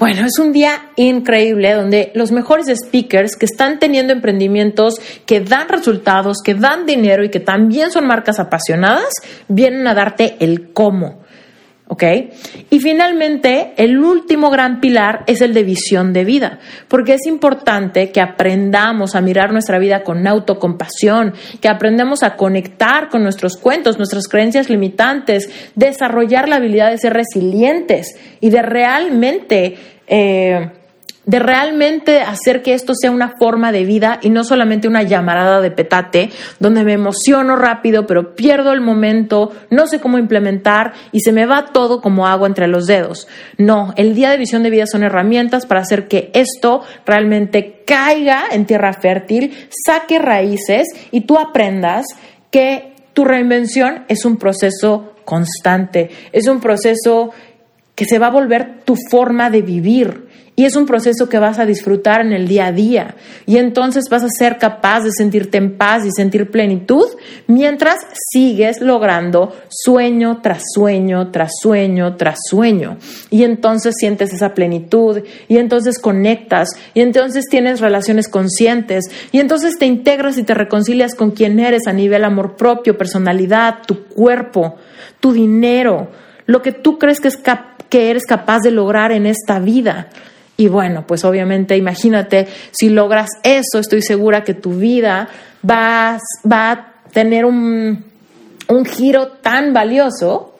Bueno, 0.00 0.26
es 0.26 0.38
un 0.38 0.54
día 0.54 0.92
increíble 0.96 1.74
donde 1.74 2.10
los 2.14 2.32
mejores 2.32 2.68
speakers 2.68 3.36
que 3.36 3.44
están 3.44 3.78
teniendo 3.78 4.14
emprendimientos 4.14 4.94
que 5.26 5.40
dan 5.40 5.68
resultados, 5.68 6.38
que 6.42 6.54
dan 6.54 6.86
dinero 6.86 7.22
y 7.22 7.28
que 7.28 7.38
también 7.38 7.90
son 7.90 8.06
marcas 8.06 8.40
apasionadas, 8.40 9.12
vienen 9.48 9.86
a 9.86 9.92
darte 9.92 10.38
el 10.40 10.72
cómo. 10.72 11.19
¿Ok? 11.90 12.04
Y 12.70 12.78
finalmente, 12.78 13.72
el 13.76 13.98
último 13.98 14.48
gran 14.48 14.80
pilar 14.80 15.24
es 15.26 15.40
el 15.40 15.52
de 15.52 15.64
visión 15.64 16.12
de 16.12 16.24
vida, 16.24 16.60
porque 16.86 17.14
es 17.14 17.26
importante 17.26 18.12
que 18.12 18.20
aprendamos 18.20 19.16
a 19.16 19.20
mirar 19.20 19.52
nuestra 19.52 19.80
vida 19.80 20.04
con 20.04 20.24
autocompasión, 20.28 21.34
que 21.60 21.68
aprendamos 21.68 22.22
a 22.22 22.36
conectar 22.36 23.08
con 23.08 23.24
nuestros 23.24 23.56
cuentos, 23.56 23.98
nuestras 23.98 24.28
creencias 24.28 24.70
limitantes, 24.70 25.50
desarrollar 25.74 26.48
la 26.48 26.56
habilidad 26.56 26.92
de 26.92 26.98
ser 26.98 27.12
resilientes 27.12 28.16
y 28.40 28.50
de 28.50 28.62
realmente... 28.62 29.76
Eh, 30.06 30.70
de 31.30 31.38
realmente 31.38 32.22
hacer 32.22 32.60
que 32.60 32.74
esto 32.74 32.92
sea 32.92 33.12
una 33.12 33.36
forma 33.38 33.70
de 33.70 33.84
vida 33.84 34.18
y 34.20 34.30
no 34.30 34.42
solamente 34.42 34.88
una 34.88 35.04
llamarada 35.04 35.60
de 35.60 35.70
petate, 35.70 36.30
donde 36.58 36.82
me 36.82 36.94
emociono 36.94 37.54
rápido, 37.54 38.04
pero 38.04 38.34
pierdo 38.34 38.72
el 38.72 38.80
momento, 38.80 39.52
no 39.70 39.86
sé 39.86 40.00
cómo 40.00 40.18
implementar 40.18 40.92
y 41.12 41.20
se 41.20 41.30
me 41.30 41.46
va 41.46 41.66
todo 41.66 42.00
como 42.00 42.26
agua 42.26 42.48
entre 42.48 42.66
los 42.66 42.86
dedos. 42.86 43.28
No, 43.58 43.94
el 43.96 44.16
día 44.16 44.30
de 44.30 44.38
visión 44.38 44.64
de 44.64 44.70
vida 44.70 44.86
son 44.88 45.04
herramientas 45.04 45.66
para 45.66 45.82
hacer 45.82 46.08
que 46.08 46.32
esto 46.34 46.82
realmente 47.06 47.84
caiga 47.86 48.46
en 48.50 48.66
tierra 48.66 48.92
fértil, 48.92 49.68
saque 49.86 50.18
raíces 50.18 50.88
y 51.12 51.20
tú 51.20 51.38
aprendas 51.38 52.06
que 52.50 52.94
tu 53.12 53.24
reinvención 53.24 54.04
es 54.08 54.24
un 54.24 54.36
proceso 54.36 55.14
constante, 55.24 56.10
es 56.32 56.48
un 56.48 56.58
proceso 56.58 57.30
que 57.94 58.04
se 58.04 58.18
va 58.18 58.26
a 58.26 58.30
volver 58.30 58.80
tu 58.84 58.96
forma 59.10 59.48
de 59.48 59.62
vivir 59.62 60.26
y 60.60 60.66
es 60.66 60.76
un 60.76 60.84
proceso 60.84 61.26
que 61.30 61.38
vas 61.38 61.58
a 61.58 61.64
disfrutar 61.64 62.20
en 62.20 62.34
el 62.34 62.46
día 62.46 62.66
a 62.66 62.72
día. 62.72 63.14
Y 63.46 63.56
entonces 63.56 64.04
vas 64.10 64.22
a 64.22 64.28
ser 64.28 64.58
capaz 64.58 65.00
de 65.04 65.10
sentirte 65.10 65.56
en 65.56 65.78
paz 65.78 66.04
y 66.04 66.10
sentir 66.14 66.50
plenitud 66.50 67.06
mientras 67.46 67.96
sigues 68.30 68.82
logrando 68.82 69.56
sueño 69.70 70.42
tras 70.42 70.64
sueño, 70.74 71.30
tras 71.30 71.52
sueño, 71.62 72.16
tras 72.16 72.40
sueño. 72.46 72.98
Y 73.30 73.44
entonces 73.44 73.94
sientes 73.96 74.34
esa 74.34 74.52
plenitud 74.52 75.22
y 75.48 75.56
entonces 75.56 75.98
conectas 75.98 76.68
y 76.92 77.00
entonces 77.00 77.46
tienes 77.48 77.80
relaciones 77.80 78.28
conscientes 78.28 79.06
y 79.32 79.40
entonces 79.40 79.78
te 79.78 79.86
integras 79.86 80.36
y 80.36 80.42
te 80.42 80.52
reconcilias 80.52 81.14
con 81.14 81.30
quien 81.30 81.58
eres 81.58 81.86
a 81.86 81.94
nivel 81.94 82.22
amor 82.22 82.56
propio, 82.56 82.98
personalidad, 82.98 83.78
tu 83.86 84.04
cuerpo, 84.04 84.76
tu 85.20 85.32
dinero, 85.32 86.10
lo 86.44 86.60
que 86.60 86.72
tú 86.72 86.98
crees 86.98 87.18
que, 87.18 87.28
es 87.28 87.38
que 87.88 88.10
eres 88.10 88.26
capaz 88.26 88.58
de 88.58 88.72
lograr 88.72 89.10
en 89.10 89.24
esta 89.24 89.58
vida. 89.58 90.08
Y 90.60 90.68
bueno, 90.68 91.06
pues 91.06 91.24
obviamente 91.24 91.74
imagínate, 91.74 92.46
si 92.70 92.90
logras 92.90 93.30
eso, 93.42 93.78
estoy 93.78 94.02
segura 94.02 94.44
que 94.44 94.52
tu 94.52 94.74
vida 94.74 95.26
va, 95.68 96.18
va 96.44 96.70
a 96.70 96.92
tener 97.10 97.46
un, 97.46 98.04
un 98.68 98.84
giro 98.84 99.28
tan 99.40 99.72
valioso 99.72 100.58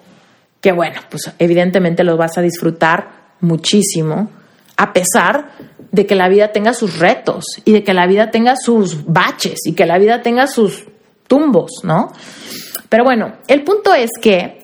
que 0.63 0.73
bueno, 0.73 1.03
pues 1.11 1.31
evidentemente 1.39 2.03
lo 2.03 2.17
vas 2.17 2.39
a 2.39 2.41
disfrutar 2.41 3.11
muchísimo, 3.41 4.31
a 4.79 4.95
pesar 4.95 5.51
de 5.93 6.07
que 6.07 6.15
la 6.15 6.31
vida 6.31 6.51
tenga 6.51 6.73
sus 6.73 6.99
retos 6.99 7.45
y 7.67 7.73
de 7.73 7.85
que 7.85 7.93
la 7.93 8.07
vida 8.07 8.31
tenga 8.31 8.57
sus 8.57 9.05
baches 9.05 9.59
y 9.67 9.75
que 9.75 9.85
la 9.85 9.99
vida 9.99 10.23
tenga 10.23 10.47
sus 10.47 10.87
tumbos, 11.27 11.73
¿no? 11.83 12.11
Pero 12.89 13.05
bueno, 13.05 13.35
el 13.49 13.65
punto 13.65 13.93
es 13.93 14.09
que 14.19 14.61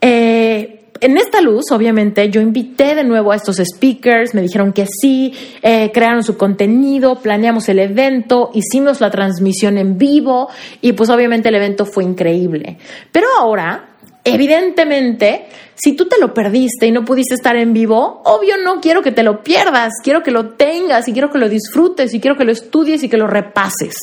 eh, 0.00 0.77
en 1.00 1.16
esta 1.16 1.40
luz, 1.40 1.70
obviamente, 1.70 2.30
yo 2.30 2.40
invité 2.40 2.94
de 2.94 3.04
nuevo 3.04 3.32
a 3.32 3.36
estos 3.36 3.56
speakers, 3.56 4.34
me 4.34 4.42
dijeron 4.42 4.72
que 4.72 4.86
sí, 4.86 5.32
eh, 5.62 5.90
crearon 5.92 6.22
su 6.22 6.36
contenido, 6.36 7.16
planeamos 7.16 7.68
el 7.68 7.78
evento, 7.78 8.50
hicimos 8.54 9.00
la 9.00 9.10
transmisión 9.10 9.78
en 9.78 9.98
vivo 9.98 10.48
y 10.80 10.92
pues 10.92 11.10
obviamente 11.10 11.48
el 11.48 11.54
evento 11.54 11.86
fue 11.86 12.04
increíble. 12.04 12.78
Pero 13.12 13.26
ahora, 13.38 13.90
evidentemente, 14.24 15.46
si 15.74 15.94
tú 15.94 16.06
te 16.06 16.20
lo 16.20 16.34
perdiste 16.34 16.86
y 16.86 16.90
no 16.90 17.04
pudiste 17.04 17.34
estar 17.34 17.56
en 17.56 17.72
vivo, 17.72 18.20
obvio 18.24 18.56
no 18.62 18.80
quiero 18.80 19.02
que 19.02 19.12
te 19.12 19.22
lo 19.22 19.42
pierdas, 19.42 19.92
quiero 20.02 20.22
que 20.22 20.30
lo 20.32 20.50
tengas 20.50 21.06
y 21.08 21.12
quiero 21.12 21.30
que 21.30 21.38
lo 21.38 21.48
disfrutes 21.48 22.12
y 22.14 22.20
quiero 22.20 22.36
que 22.36 22.44
lo 22.44 22.52
estudies 22.52 23.02
y 23.04 23.08
que 23.08 23.16
lo 23.16 23.26
repases. 23.26 23.96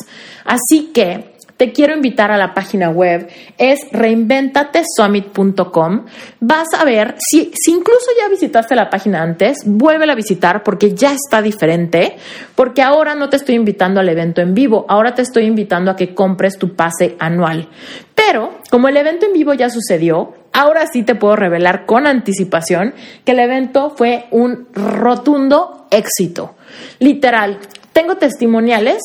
Así 0.44 0.90
que 0.94 1.35
te 1.56 1.72
quiero 1.72 1.94
invitar 1.94 2.30
a 2.30 2.36
la 2.36 2.54
página 2.54 2.90
web, 2.90 3.28
es 3.56 3.80
reinventatesummit.com. 3.90 6.04
Vas 6.40 6.68
a 6.78 6.84
ver, 6.84 7.14
si, 7.18 7.50
si 7.54 7.70
incluso 7.70 8.10
ya 8.20 8.28
visitaste 8.28 8.74
la 8.74 8.90
página 8.90 9.22
antes, 9.22 9.62
vuélvela 9.64 10.12
a 10.12 10.16
visitar 10.16 10.62
porque 10.62 10.94
ya 10.94 11.12
está 11.12 11.40
diferente, 11.40 12.16
porque 12.54 12.82
ahora 12.82 13.14
no 13.14 13.30
te 13.30 13.36
estoy 13.36 13.54
invitando 13.54 14.00
al 14.00 14.08
evento 14.08 14.42
en 14.42 14.54
vivo, 14.54 14.84
ahora 14.88 15.14
te 15.14 15.22
estoy 15.22 15.44
invitando 15.44 15.90
a 15.90 15.96
que 15.96 16.14
compres 16.14 16.58
tu 16.58 16.74
pase 16.74 17.16
anual. 17.18 17.68
Pero 18.14 18.58
como 18.70 18.88
el 18.88 18.96
evento 18.96 19.26
en 19.26 19.32
vivo 19.32 19.54
ya 19.54 19.70
sucedió, 19.70 20.34
ahora 20.52 20.86
sí 20.86 21.02
te 21.02 21.14
puedo 21.14 21.36
revelar 21.36 21.86
con 21.86 22.06
anticipación 22.06 22.94
que 23.24 23.32
el 23.32 23.40
evento 23.40 23.94
fue 23.96 24.26
un 24.30 24.68
rotundo 24.72 25.86
éxito. 25.90 26.54
Literal, 26.98 27.58
tengo 27.92 28.16
testimoniales 28.16 29.02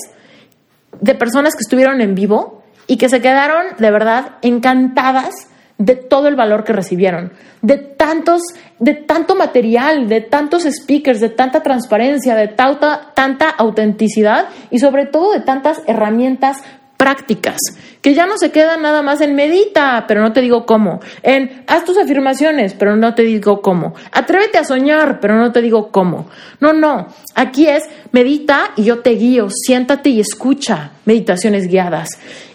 de 1.00 1.15
personas 1.15 1.53
que 1.53 1.62
estuvieron 1.62 2.01
en 2.01 2.15
vivo 2.15 2.63
y 2.88 2.98
que 2.98 3.10
se 3.10 3.21
quedaron 3.21 3.67
de 3.77 3.91
verdad 3.91 4.38
encantadas 4.41 5.48
de 5.77 5.95
todo 5.95 6.27
el 6.27 6.36
valor 6.36 6.63
que 6.63 6.74
recibieron, 6.74 7.31
de 7.63 7.77
tantos, 7.77 8.41
de 8.77 8.93
tanto 8.93 9.36
material, 9.36 10.07
de 10.07 10.21
tantos 10.21 10.63
speakers, 10.63 11.19
de 11.19 11.29
tanta 11.29 11.63
transparencia, 11.63 12.36
de 12.36 12.50
tanta, 12.50 13.12
tanta 13.15 13.50
autenticidad 13.50 14.50
y 14.69 14.77
sobre 14.77 15.07
todo 15.07 15.31
de 15.31 15.39
tantas 15.39 15.81
herramientas 15.88 16.57
prácticas, 16.98 17.57
que 18.03 18.13
ya 18.13 18.27
no 18.27 18.38
se 18.38 18.51
quedan 18.51 18.83
nada 18.83 19.01
más 19.01 19.21
en 19.21 19.33
medita, 19.33 20.05
pero 20.07 20.21
no 20.21 20.33
te 20.33 20.41
digo 20.41 20.67
cómo, 20.67 21.00
en 21.24 21.63
haz 21.65 21.83
tus 21.83 21.98
afirmaciones, 21.98 22.75
pero 22.75 22.95
no 22.95 23.15
te 23.15 23.24
digo 23.24 23.63
cómo, 23.63 23.95
atrévete 24.12 24.60
a 24.60 24.63
soñar, 24.63 25.19
pero 25.19 25.36
no 25.36 25.51
te 25.51 25.63
digo 25.63 25.89
cómo. 25.89 26.27
No, 26.60 26.74
no, 26.74 27.07
aquí 27.33 27.67
es 27.67 27.89
medita 28.12 28.72
y 28.75 28.84
yo 28.84 29.00
te 29.00 29.12
guío, 29.12 29.48
siéntate 29.50 30.10
y 30.10 30.20
escucha 30.20 30.91
meditaciones 31.06 31.68
guiadas. 31.68 32.10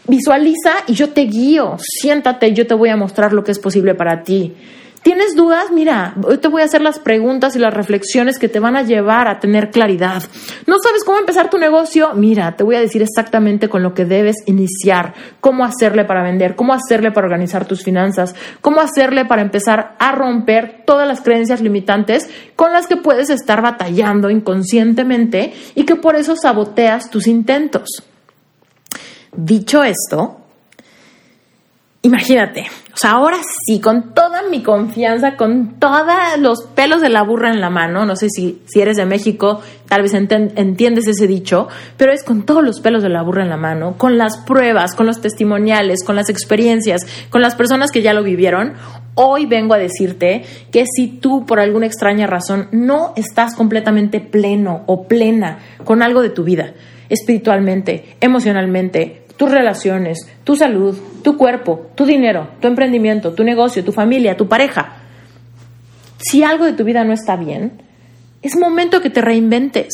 Visualiza 0.09 0.75
y 0.87 0.95
yo 0.95 1.11
te 1.11 1.23
guío, 1.23 1.77
siéntate 1.81 2.49
y 2.49 2.55
yo 2.55 2.67
te 2.67 2.75
voy 2.75 2.91
a 2.91 2.97
mostrar 2.97 3.33
lo 3.33 3.43
que 3.43 3.53
es 3.53 3.59
posible 3.59 3.95
para 3.95 4.23
ti. 4.23 4.55
¿Tienes 5.07 5.37
dudas? 5.37 5.71
Mira, 5.71 6.17
hoy 6.25 6.39
te 6.39 6.49
voy 6.49 6.63
a 6.63 6.65
hacer 6.65 6.81
las 6.81 6.99
preguntas 6.99 7.55
y 7.55 7.61
las 7.61 7.73
reflexiones 7.73 8.41
que 8.41 8.49
te 8.49 8.59
van 8.59 8.75
a 8.75 8.83
llevar 8.83 9.29
a 9.29 9.39
tener 9.39 9.71
claridad. 9.71 10.25
¿No 10.67 10.79
sabes 10.83 11.05
cómo 11.05 11.21
empezar 11.21 11.49
tu 11.49 11.59
negocio? 11.59 12.13
Mira, 12.15 12.57
te 12.57 12.65
voy 12.65 12.75
a 12.75 12.81
decir 12.81 13.03
exactamente 13.03 13.69
con 13.69 13.85
lo 13.85 13.95
que 13.95 14.05
debes 14.05 14.35
iniciar, 14.47 15.15
cómo 15.39 15.65
hacerle 15.65 16.07
para 16.07 16.25
vender, 16.25 16.57
cómo 16.57 16.75
hacerle 16.75 17.13
para 17.13 17.29
organizar 17.29 17.67
tus 17.67 17.85
finanzas, 17.85 18.35
cómo 18.61 18.81
hacerle 18.81 19.25
para 19.27 19.43
empezar 19.43 19.95
a 20.01 20.11
romper 20.11 20.83
todas 20.85 21.07
las 21.07 21.21
creencias 21.21 21.61
limitantes 21.61 22.29
con 22.57 22.73
las 22.73 22.89
que 22.89 22.97
puedes 22.97 23.31
estar 23.31 23.63
batallando 23.63 24.29
inconscientemente 24.29 25.53
y 25.77 25.85
que 25.85 25.95
por 25.95 26.17
eso 26.17 26.35
saboteas 26.35 27.11
tus 27.11 27.29
intentos. 27.29 28.03
Dicho 29.37 29.85
esto, 29.85 30.41
Imagínate, 32.07 32.69
o 32.97 32.99
sea, 32.99 33.11
ahora 33.11 33.37
sí, 33.67 33.79
con 33.79 34.15
toda 34.15 34.49
mi 34.51 34.63
confianza, 34.63 35.37
con 35.37 35.79
todos 35.79 36.39
los 36.39 36.63
pelos 36.75 37.03
de 37.03 37.11
la 37.11 37.23
burra 37.25 37.51
en 37.51 37.61
la 37.61 37.69
mano, 37.69 38.07
no 38.07 38.17
sé 38.17 38.29
si, 38.31 38.63
si 38.65 38.81
eres 38.81 38.97
de 38.97 39.05
México, 39.05 39.61
tal 39.87 40.01
vez 40.01 40.15
entiendes 40.15 41.07
ese 41.07 41.27
dicho, 41.27 41.69
pero 41.99 42.11
es 42.11 42.25
con 42.25 42.47
todos 42.47 42.65
los 42.65 42.81
pelos 42.81 43.03
de 43.03 43.11
la 43.11 43.21
burra 43.21 43.43
en 43.43 43.51
la 43.51 43.59
mano, 43.59 43.99
con 43.99 44.17
las 44.17 44.39
pruebas, 44.39 44.95
con 44.95 45.05
los 45.05 45.21
testimoniales, 45.21 46.05
con 46.05 46.17
las 46.17 46.31
experiencias, 46.31 47.03
con 47.29 47.43
las 47.43 47.55
personas 47.55 47.91
que 47.91 48.01
ya 48.01 48.15
lo 48.15 48.23
vivieron. 48.23 48.73
Hoy 49.15 49.45
vengo 49.45 49.75
a 49.75 49.79
decirte 49.79 50.47
que 50.73 50.87
si 50.87 51.09
tú 51.09 51.45
por 51.45 51.61
alguna 51.61 51.85
extraña 51.85 52.27
razón 52.27 52.69
no 52.73 53.13
estás 53.15 53.55
completamente 53.55 54.21
pleno 54.21 54.85
o 54.87 55.07
plena 55.07 55.59
con 55.85 56.01
algo 56.01 56.23
de 56.23 56.31
tu 56.31 56.45
vida, 56.45 56.73
espiritualmente, 57.11 58.17
emocionalmente, 58.23 59.26
tus 59.37 59.51
relaciones, 59.51 60.27
tu 60.45 60.57
salud, 60.57 60.97
tu 61.23 61.37
cuerpo, 61.37 61.91
tu 61.95 62.05
dinero, 62.07 62.49
tu 62.61 62.69
emprendimiento, 62.69 63.33
tu 63.33 63.45
negocio, 63.45 63.85
tu 63.85 63.93
familia, 63.93 64.37
tu 64.37 64.49
pareja. 64.49 64.97
Si 66.19 66.43
algo 66.43 66.65
de 66.65 66.73
tu 66.73 66.85
vida 66.85 67.05
no 67.05 67.13
está 67.13 67.37
bien, 67.37 67.83
es 68.43 68.57
momento 68.57 69.01
que 69.01 69.11
te 69.11 69.21
reinventes. 69.21 69.93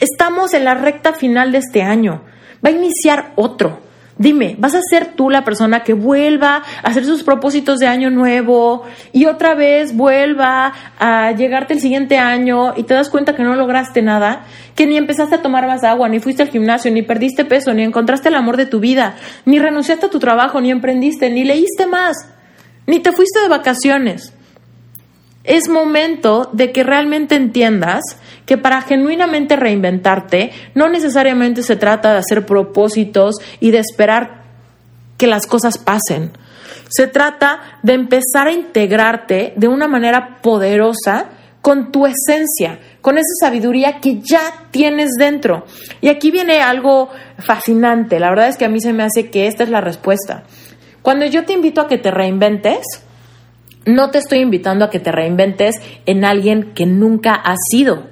Estamos 0.00 0.54
en 0.54 0.64
la 0.64 0.74
recta 0.74 1.12
final 1.12 1.52
de 1.52 1.58
este 1.58 1.82
año. 1.82 2.22
Va 2.64 2.70
a 2.70 2.72
iniciar 2.72 3.32
otro. 3.36 3.80
Dime, 4.18 4.56
¿vas 4.58 4.74
a 4.74 4.80
ser 4.82 5.14
tú 5.14 5.30
la 5.30 5.44
persona 5.44 5.84
que 5.84 5.92
vuelva 5.92 6.64
a 6.82 6.88
hacer 6.88 7.04
sus 7.04 7.22
propósitos 7.22 7.78
de 7.78 7.86
año 7.86 8.10
nuevo 8.10 8.82
y 9.12 9.26
otra 9.26 9.54
vez 9.54 9.96
vuelva 9.96 10.72
a 10.98 11.30
llegarte 11.30 11.74
el 11.74 11.80
siguiente 11.80 12.18
año 12.18 12.74
y 12.76 12.82
te 12.82 12.94
das 12.94 13.10
cuenta 13.10 13.36
que 13.36 13.44
no 13.44 13.54
lograste 13.54 14.02
nada? 14.02 14.44
Que 14.74 14.88
ni 14.88 14.96
empezaste 14.96 15.36
a 15.36 15.42
tomar 15.42 15.68
más 15.68 15.84
agua, 15.84 16.08
ni 16.08 16.18
fuiste 16.18 16.42
al 16.42 16.48
gimnasio, 16.48 16.90
ni 16.90 17.02
perdiste 17.02 17.44
peso, 17.44 17.72
ni 17.74 17.84
encontraste 17.84 18.28
el 18.28 18.34
amor 18.34 18.56
de 18.56 18.66
tu 18.66 18.80
vida, 18.80 19.14
ni 19.44 19.60
renunciaste 19.60 20.06
a 20.06 20.10
tu 20.10 20.18
trabajo, 20.18 20.60
ni 20.60 20.72
emprendiste, 20.72 21.30
ni 21.30 21.44
leíste 21.44 21.86
más, 21.86 22.16
ni 22.86 22.98
te 22.98 23.12
fuiste 23.12 23.38
de 23.40 23.48
vacaciones 23.48 24.34
es 25.48 25.68
momento 25.68 26.50
de 26.52 26.72
que 26.72 26.84
realmente 26.84 27.34
entiendas 27.34 28.02
que 28.44 28.58
para 28.58 28.82
genuinamente 28.82 29.56
reinventarte 29.56 30.52
no 30.74 30.88
necesariamente 30.90 31.62
se 31.62 31.76
trata 31.76 32.12
de 32.12 32.18
hacer 32.18 32.44
propósitos 32.44 33.36
y 33.58 33.70
de 33.70 33.78
esperar 33.78 34.42
que 35.16 35.26
las 35.26 35.46
cosas 35.46 35.78
pasen. 35.78 36.32
Se 36.90 37.06
trata 37.06 37.80
de 37.82 37.94
empezar 37.94 38.46
a 38.46 38.52
integrarte 38.52 39.54
de 39.56 39.68
una 39.68 39.88
manera 39.88 40.38
poderosa 40.42 41.30
con 41.62 41.92
tu 41.92 42.06
esencia, 42.06 42.78
con 43.00 43.16
esa 43.16 43.32
sabiduría 43.40 44.00
que 44.00 44.20
ya 44.20 44.66
tienes 44.70 45.12
dentro. 45.18 45.64
Y 46.02 46.08
aquí 46.08 46.30
viene 46.30 46.60
algo 46.60 47.08
fascinante. 47.38 48.20
La 48.20 48.28
verdad 48.28 48.48
es 48.48 48.58
que 48.58 48.66
a 48.66 48.70
mí 48.70 48.80
se 48.80 48.92
me 48.92 49.02
hace 49.02 49.30
que 49.30 49.46
esta 49.46 49.64
es 49.64 49.70
la 49.70 49.80
respuesta. 49.80 50.44
Cuando 51.00 51.24
yo 51.24 51.44
te 51.44 51.54
invito 51.54 51.80
a 51.80 51.88
que 51.88 51.96
te 51.96 52.10
reinventes, 52.10 53.07
no 53.86 54.10
te 54.10 54.18
estoy 54.18 54.40
invitando 54.40 54.84
a 54.84 54.90
que 54.90 55.00
te 55.00 55.12
reinventes 55.12 55.74
en 56.06 56.24
alguien 56.24 56.72
que 56.74 56.86
nunca 56.86 57.32
has 57.32 57.58
sido. 57.70 58.04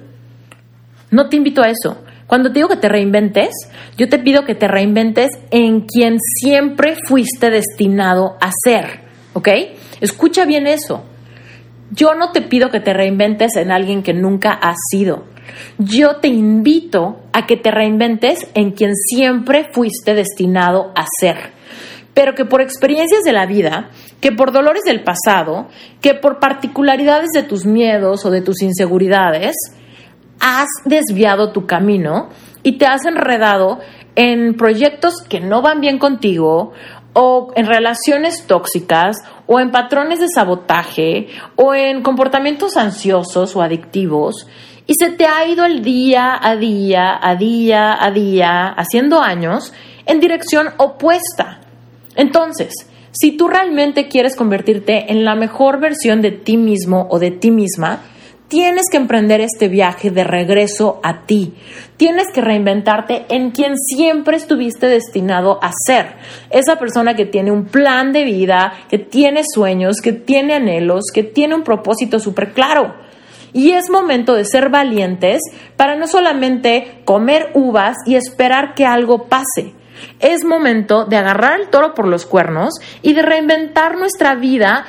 No 1.11 1.29
te 1.29 1.37
invito 1.37 1.61
a 1.61 1.69
eso. 1.69 1.97
Cuando 2.27 2.49
te 2.49 2.55
digo 2.59 2.67
que 2.67 2.77
te 2.77 2.89
reinventes, 2.89 3.51
yo 3.97 4.09
te 4.09 4.19
pido 4.19 4.43
que 4.43 4.55
te 4.55 4.67
reinventes 4.67 5.29
en 5.51 5.81
quien 5.81 6.17
siempre 6.19 6.97
fuiste 7.07 7.49
destinado 7.49 8.35
a 8.41 8.51
ser. 8.63 9.01
¿Ok? 9.33 9.49
Escucha 10.01 10.45
bien 10.45 10.67
eso. 10.67 11.03
Yo 11.91 12.15
no 12.15 12.31
te 12.31 12.41
pido 12.41 12.69
que 12.69 12.81
te 12.81 12.93
reinventes 12.93 13.55
en 13.55 13.71
alguien 13.71 14.03
que 14.03 14.13
nunca 14.13 14.51
has 14.51 14.77
sido. 14.89 15.25
Yo 15.77 16.17
te 16.17 16.27
invito 16.27 17.21
a 17.31 17.45
que 17.45 17.55
te 17.55 17.71
reinventes 17.71 18.47
en 18.55 18.71
quien 18.71 18.93
siempre 18.95 19.69
fuiste 19.71 20.13
destinado 20.13 20.91
a 20.95 21.05
ser 21.21 21.56
pero 22.17 22.33
que 22.33 22.45
por 22.45 22.61
experiencias 22.61 23.21
de 23.21 23.31
la 23.31 23.45
vida, 23.45 23.91
que 24.19 24.31
por 24.31 24.51
dolores 24.51 24.81
del 24.85 25.03
pasado, 25.03 25.67
que 26.01 26.15
por 26.15 26.39
particularidades 26.39 27.29
de 27.31 27.43
tus 27.43 27.67
miedos 27.67 28.25
o 28.25 28.31
de 28.31 28.41
tus 28.41 28.63
inseguridades, 28.63 29.55
has 30.39 30.65
desviado 30.83 31.51
tu 31.51 31.67
camino 31.67 32.29
y 32.63 32.79
te 32.79 32.87
has 32.87 33.05
enredado 33.05 33.77
en 34.15 34.55
proyectos 34.55 35.21
que 35.29 35.39
no 35.39 35.61
van 35.61 35.79
bien 35.79 35.99
contigo 35.99 36.71
o 37.13 37.53
en 37.55 37.67
relaciones 37.67 38.47
tóxicas 38.47 39.17
o 39.45 39.59
en 39.59 39.69
patrones 39.69 40.17
de 40.19 40.27
sabotaje 40.27 41.27
o 41.55 41.75
en 41.75 42.01
comportamientos 42.01 42.77
ansiosos 42.77 43.55
o 43.55 43.61
adictivos 43.61 44.47
y 44.87 44.95
se 44.95 45.11
te 45.11 45.27
ha 45.27 45.45
ido 45.45 45.65
el 45.65 45.83
día 45.83 46.35
a 46.41 46.55
día, 46.55 47.19
a 47.21 47.35
día, 47.35 47.95
a 48.03 48.09
día, 48.09 48.69
haciendo 48.69 49.21
años 49.21 49.71
en 50.07 50.19
dirección 50.19 50.69
opuesta. 50.77 51.59
Entonces, 52.17 52.73
si 53.11 53.37
tú 53.37 53.47
realmente 53.47 54.09
quieres 54.09 54.35
convertirte 54.35 55.11
en 55.11 55.23
la 55.23 55.35
mejor 55.35 55.79
versión 55.79 56.21
de 56.21 56.31
ti 56.31 56.57
mismo 56.57 57.07
o 57.09 57.19
de 57.19 57.31
ti 57.31 57.51
misma, 57.51 58.01
tienes 58.47 58.85
que 58.89 58.97
emprender 58.97 59.41
este 59.41 59.67
viaje 59.67 60.11
de 60.11 60.23
regreso 60.23 60.99
a 61.03 61.25
ti. 61.25 61.53
Tienes 61.97 62.27
que 62.33 62.41
reinventarte 62.41 63.25
en 63.29 63.51
quien 63.51 63.77
siempre 63.77 64.37
estuviste 64.37 64.87
destinado 64.87 65.59
a 65.61 65.71
ser. 65.85 66.15
Esa 66.49 66.77
persona 66.77 67.15
que 67.15 67.25
tiene 67.25 67.51
un 67.51 67.65
plan 67.65 68.13
de 68.13 68.23
vida, 68.23 68.73
que 68.89 68.99
tiene 68.99 69.43
sueños, 69.51 70.01
que 70.01 70.13
tiene 70.13 70.53
anhelos, 70.53 71.05
que 71.13 71.23
tiene 71.23 71.55
un 71.55 71.63
propósito 71.63 72.19
súper 72.19 72.53
claro. 72.53 72.95
Y 73.53 73.71
es 73.71 73.89
momento 73.89 74.33
de 74.33 74.45
ser 74.45 74.69
valientes 74.69 75.41
para 75.75 75.95
no 75.95 76.07
solamente 76.07 77.01
comer 77.05 77.51
uvas 77.53 77.95
y 78.05 78.15
esperar 78.15 78.75
que 78.75 78.85
algo 78.85 79.25
pase. 79.25 79.73
Es 80.19 80.43
momento 80.43 81.05
de 81.05 81.17
agarrar 81.17 81.59
el 81.59 81.69
toro 81.69 81.93
por 81.93 82.07
los 82.07 82.25
cuernos 82.25 82.73
y 83.01 83.13
de 83.13 83.21
reinventar 83.21 83.97
nuestra 83.97 84.35
vida 84.35 84.85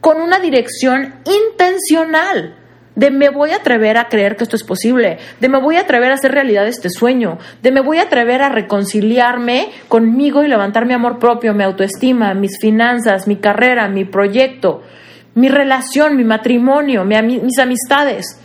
con 0.00 0.20
una 0.20 0.38
dirección 0.38 1.16
intencional. 1.24 2.54
De 2.94 3.10
me 3.10 3.28
voy 3.28 3.50
a 3.50 3.56
atrever 3.56 3.98
a 3.98 4.08
creer 4.08 4.36
que 4.36 4.44
esto 4.44 4.56
es 4.56 4.62
posible, 4.62 5.18
de 5.40 5.48
me 5.48 5.60
voy 5.60 5.76
a 5.76 5.80
atrever 5.80 6.12
a 6.12 6.14
hacer 6.14 6.32
realidad 6.32 6.66
este 6.66 6.88
sueño, 6.88 7.38
de 7.60 7.72
me 7.72 7.80
voy 7.80 7.98
a 7.98 8.04
atrever 8.04 8.40
a 8.40 8.48
reconciliarme 8.48 9.70
conmigo 9.88 10.44
y 10.44 10.48
levantar 10.48 10.86
mi 10.86 10.94
amor 10.94 11.18
propio, 11.18 11.52
mi 11.54 11.64
autoestima, 11.64 12.32
mis 12.34 12.58
finanzas, 12.58 13.26
mi 13.26 13.36
carrera, 13.36 13.88
mi 13.88 14.04
proyecto, 14.04 14.82
mi 15.34 15.48
relación, 15.48 16.16
mi 16.16 16.24
matrimonio, 16.24 17.04
mis 17.04 17.58
amistades. 17.58 18.40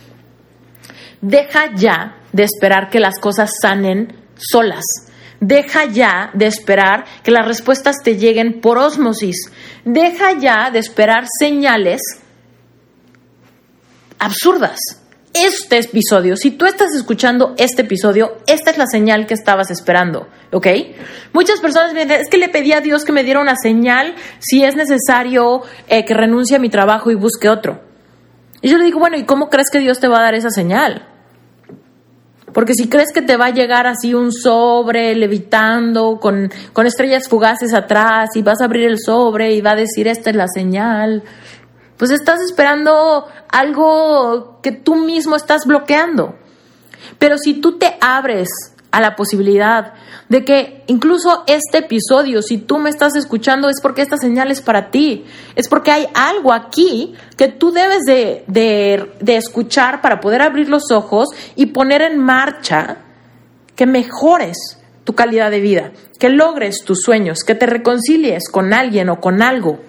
Deja 1.20 1.74
ya 1.74 2.16
de 2.32 2.42
esperar 2.42 2.90
que 2.90 2.98
las 2.98 3.20
cosas 3.20 3.52
sanen 3.62 4.14
solas 4.36 4.84
Deja 5.42 5.86
ya 5.86 6.30
de 6.34 6.46
esperar 6.46 7.04
que 7.24 7.32
las 7.32 7.44
respuestas 7.44 7.96
te 8.04 8.16
lleguen 8.16 8.60
por 8.60 8.78
ósmosis. 8.78 9.50
Deja 9.84 10.38
ya 10.38 10.70
de 10.70 10.78
esperar 10.78 11.24
señales 11.40 12.00
absurdas. 14.20 14.78
Este 15.34 15.80
episodio, 15.80 16.36
si 16.36 16.52
tú 16.52 16.64
estás 16.64 16.94
escuchando 16.94 17.56
este 17.58 17.82
episodio, 17.82 18.36
esta 18.46 18.70
es 18.70 18.78
la 18.78 18.86
señal 18.86 19.26
que 19.26 19.34
estabas 19.34 19.72
esperando, 19.72 20.28
¿ok? 20.52 20.68
Muchas 21.32 21.58
personas 21.58 21.92
me 21.92 22.04
dicen, 22.04 22.20
es 22.20 22.28
que 22.30 22.38
le 22.38 22.48
pedí 22.48 22.72
a 22.72 22.80
Dios 22.80 23.04
que 23.04 23.10
me 23.10 23.24
diera 23.24 23.40
una 23.40 23.56
señal 23.56 24.14
si 24.38 24.62
es 24.62 24.76
necesario 24.76 25.62
eh, 25.88 26.04
que 26.04 26.14
renuncie 26.14 26.56
a 26.56 26.60
mi 26.60 26.68
trabajo 26.68 27.10
y 27.10 27.16
busque 27.16 27.48
otro. 27.48 27.80
Y 28.60 28.70
yo 28.70 28.78
le 28.78 28.84
digo, 28.84 29.00
bueno, 29.00 29.16
¿y 29.16 29.24
cómo 29.24 29.48
crees 29.50 29.70
que 29.72 29.80
Dios 29.80 29.98
te 29.98 30.06
va 30.06 30.20
a 30.20 30.22
dar 30.22 30.34
esa 30.36 30.50
señal? 30.50 31.08
Porque 32.52 32.74
si 32.74 32.88
crees 32.88 33.12
que 33.12 33.22
te 33.22 33.36
va 33.36 33.46
a 33.46 33.50
llegar 33.50 33.86
así 33.86 34.14
un 34.14 34.32
sobre 34.32 35.14
levitando 35.14 36.18
con, 36.20 36.50
con 36.72 36.86
estrellas 36.86 37.28
fugaces 37.28 37.72
atrás 37.72 38.30
y 38.34 38.42
vas 38.42 38.60
a 38.60 38.64
abrir 38.64 38.86
el 38.86 38.98
sobre 38.98 39.52
y 39.52 39.60
va 39.60 39.72
a 39.72 39.76
decir 39.76 40.06
esta 40.08 40.30
es 40.30 40.36
la 40.36 40.48
señal, 40.48 41.22
pues 41.96 42.10
estás 42.10 42.40
esperando 42.40 43.26
algo 43.48 44.60
que 44.62 44.72
tú 44.72 44.96
mismo 44.96 45.36
estás 45.36 45.66
bloqueando. 45.66 46.34
Pero 47.18 47.38
si 47.38 47.54
tú 47.54 47.78
te 47.78 47.96
abres 48.00 48.48
a 48.92 49.00
la 49.00 49.16
posibilidad 49.16 49.94
de 50.28 50.44
que 50.44 50.84
incluso 50.86 51.44
este 51.46 51.78
episodio, 51.78 52.42
si 52.42 52.58
tú 52.58 52.78
me 52.78 52.90
estás 52.90 53.16
escuchando, 53.16 53.68
es 53.68 53.80
porque 53.80 54.02
esta 54.02 54.18
señal 54.18 54.50
es 54.50 54.60
para 54.60 54.90
ti, 54.90 55.24
es 55.56 55.66
porque 55.68 55.90
hay 55.90 56.06
algo 56.14 56.52
aquí 56.52 57.14
que 57.38 57.48
tú 57.48 57.72
debes 57.72 58.02
de, 58.04 58.44
de, 58.46 59.36
escuchar 59.36 60.02
para 60.02 60.20
poder 60.20 60.42
abrir 60.42 60.68
los 60.68 60.90
ojos 60.90 61.30
y 61.56 61.66
poner 61.66 62.02
en 62.02 62.18
marcha 62.18 62.98
que 63.74 63.86
mejores 63.86 64.78
tu 65.04 65.14
calidad 65.14 65.50
de 65.50 65.60
vida, 65.60 65.92
que 66.20 66.28
logres 66.28 66.84
tus 66.84 67.00
sueños, 67.00 67.40
que 67.44 67.54
te 67.54 67.66
reconcilies 67.66 68.50
con 68.50 68.74
alguien 68.74 69.08
o 69.08 69.20
con 69.20 69.40
algo. 69.40 69.80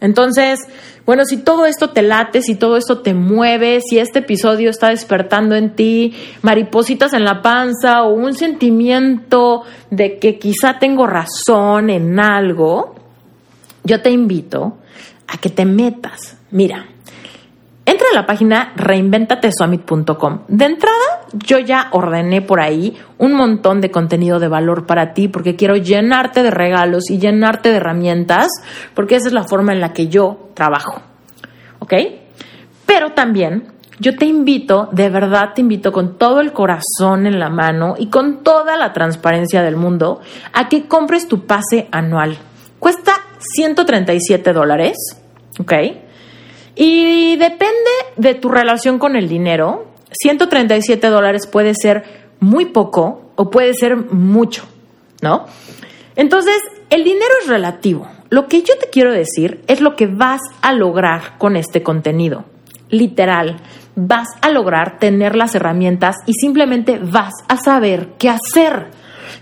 Entonces, 0.00 0.60
bueno, 1.06 1.24
si 1.26 1.36
todo 1.36 1.66
esto 1.66 1.90
te 1.90 2.02
late, 2.02 2.40
si 2.40 2.54
todo 2.54 2.76
esto 2.76 3.00
te 3.00 3.12
mueve, 3.12 3.80
si 3.80 3.98
este 3.98 4.20
episodio 4.20 4.70
está 4.70 4.88
despertando 4.88 5.54
en 5.54 5.74
ti 5.74 6.14
maripositas 6.42 7.12
en 7.12 7.24
la 7.24 7.42
panza 7.42 8.04
o 8.04 8.14
un 8.14 8.34
sentimiento 8.34 9.64
de 9.90 10.18
que 10.18 10.38
quizá 10.38 10.78
tengo 10.78 11.06
razón 11.06 11.90
en 11.90 12.18
algo, 12.18 12.94
yo 13.82 14.00
te 14.00 14.10
invito 14.10 14.78
a 15.28 15.36
que 15.36 15.50
te 15.50 15.66
metas. 15.66 16.38
Mira, 16.50 16.86
entra 17.86 18.06
a 18.12 18.14
la 18.14 18.26
página 18.26 18.72
reinventatesummit.com. 18.76 20.40
De 20.48 20.64
entrada, 20.64 21.26
yo 21.32 21.58
ya 21.58 21.88
ordené 21.92 22.42
por 22.42 22.60
ahí 22.60 22.96
un 23.18 23.34
montón 23.34 23.80
de 23.80 23.90
contenido 23.90 24.40
de 24.40 24.48
valor 24.48 24.86
para 24.86 25.12
ti 25.12 25.28
porque 25.28 25.56
quiero 25.56 25.76
llenarte 25.76 26.42
de 26.42 26.50
regalos 26.50 27.10
y 27.10 27.18
llenarte 27.18 27.70
de 27.70 27.76
herramientas 27.76 28.48
porque 28.94 29.16
esa 29.16 29.28
es 29.28 29.34
la 29.34 29.44
forma 29.44 29.72
en 29.72 29.80
la 29.80 29.92
que 29.92 30.08
yo 30.08 30.50
trabajo. 30.54 31.02
¿Ok? 31.80 31.94
Pero 32.86 33.12
también 33.12 33.72
yo 34.00 34.16
te 34.16 34.26
invito, 34.26 34.88
de 34.92 35.08
verdad 35.08 35.52
te 35.54 35.60
invito 35.60 35.92
con 35.92 36.18
todo 36.18 36.40
el 36.40 36.52
corazón 36.52 37.26
en 37.26 37.38
la 37.38 37.48
mano 37.48 37.94
y 37.98 38.08
con 38.08 38.42
toda 38.42 38.76
la 38.76 38.92
transparencia 38.92 39.62
del 39.62 39.76
mundo 39.76 40.20
a 40.52 40.68
que 40.68 40.86
compres 40.86 41.28
tu 41.28 41.46
pase 41.46 41.88
anual. 41.92 42.36
Cuesta 42.78 43.12
137 43.38 44.52
dólares. 44.52 44.96
¿Ok? 45.60 45.72
Y 46.76 47.36
depende 47.36 47.90
de 48.16 48.34
tu 48.34 48.48
relación 48.48 48.98
con 48.98 49.16
el 49.16 49.28
dinero. 49.28 49.86
137 50.10 51.06
dólares 51.08 51.46
puede 51.46 51.74
ser 51.74 52.04
muy 52.40 52.66
poco 52.66 53.32
o 53.36 53.50
puede 53.50 53.74
ser 53.74 53.96
mucho, 53.96 54.64
¿no? 55.22 55.46
Entonces, 56.16 56.56
el 56.90 57.04
dinero 57.04 57.32
es 57.42 57.48
relativo. 57.48 58.08
Lo 58.30 58.46
que 58.46 58.62
yo 58.62 58.76
te 58.78 58.90
quiero 58.90 59.12
decir 59.12 59.62
es 59.66 59.80
lo 59.80 59.96
que 59.96 60.06
vas 60.06 60.40
a 60.62 60.72
lograr 60.72 61.38
con 61.38 61.56
este 61.56 61.82
contenido. 61.82 62.44
Literal, 62.90 63.60
vas 63.96 64.28
a 64.40 64.50
lograr 64.50 64.98
tener 64.98 65.36
las 65.36 65.54
herramientas 65.54 66.16
y 66.26 66.32
simplemente 66.34 66.98
vas 66.98 67.32
a 67.48 67.56
saber 67.56 68.10
qué 68.18 68.30
hacer 68.30 68.88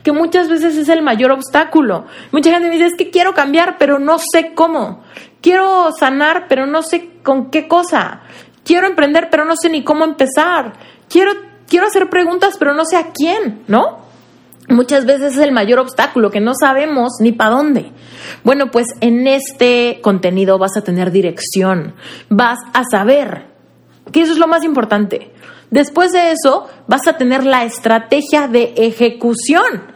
que 0.03 0.13
muchas 0.13 0.49
veces 0.49 0.77
es 0.77 0.89
el 0.89 1.03
mayor 1.03 1.31
obstáculo. 1.31 2.07
Mucha 2.31 2.51
gente 2.51 2.69
me 2.69 2.75
dice, 2.75 2.87
es 2.87 2.97
que 2.97 3.11
quiero 3.11 3.35
cambiar, 3.35 3.77
pero 3.79 3.99
no 3.99 4.19
sé 4.19 4.53
cómo. 4.55 5.03
Quiero 5.41 5.91
sanar, 5.99 6.47
pero 6.49 6.67
no 6.67 6.83
sé 6.83 7.11
con 7.23 7.51
qué 7.51 7.69
cosa. 7.69 8.23
Quiero 8.65 8.87
emprender, 8.87 9.29
pero 9.31 9.45
no 9.45 9.55
sé 9.57 9.69
ni 9.69 9.83
cómo 9.83 10.05
empezar. 10.05 10.73
Quiero, 11.09 11.33
quiero 11.69 11.87
hacer 11.87 12.09
preguntas, 12.09 12.57
pero 12.59 12.75
no 12.75 12.85
sé 12.85 12.97
a 12.97 13.11
quién, 13.13 13.63
¿no? 13.69 14.03
Muchas 14.69 15.05
veces 15.05 15.35
es 15.35 15.41
el 15.41 15.53
mayor 15.53 15.81
obstáculo, 15.81 16.31
que 16.31 16.41
no 16.41 16.53
sabemos 16.59 17.15
ni 17.21 17.33
para 17.33 17.51
dónde. 17.51 17.93
Bueno, 18.45 18.71
pues 18.71 18.87
en 19.01 19.27
este 19.27 20.01
contenido 20.03 20.59
vas 20.59 20.77
a 20.77 20.83
tener 20.83 21.11
dirección, 21.11 21.95
vas 22.29 22.59
a 22.73 22.85
saber, 22.91 23.47
que 24.13 24.23
eso 24.23 24.33
es 24.33 24.39
lo 24.39 24.47
más 24.47 24.65
importante. 24.65 25.33
Después 25.71 26.13
de 26.13 26.33
eso, 26.33 26.69
vas 26.87 27.07
a 27.07 27.17
tener 27.17 27.45
la 27.45 27.65
estrategia 27.65 28.47
de 28.47 28.75
ejecución, 28.77 29.92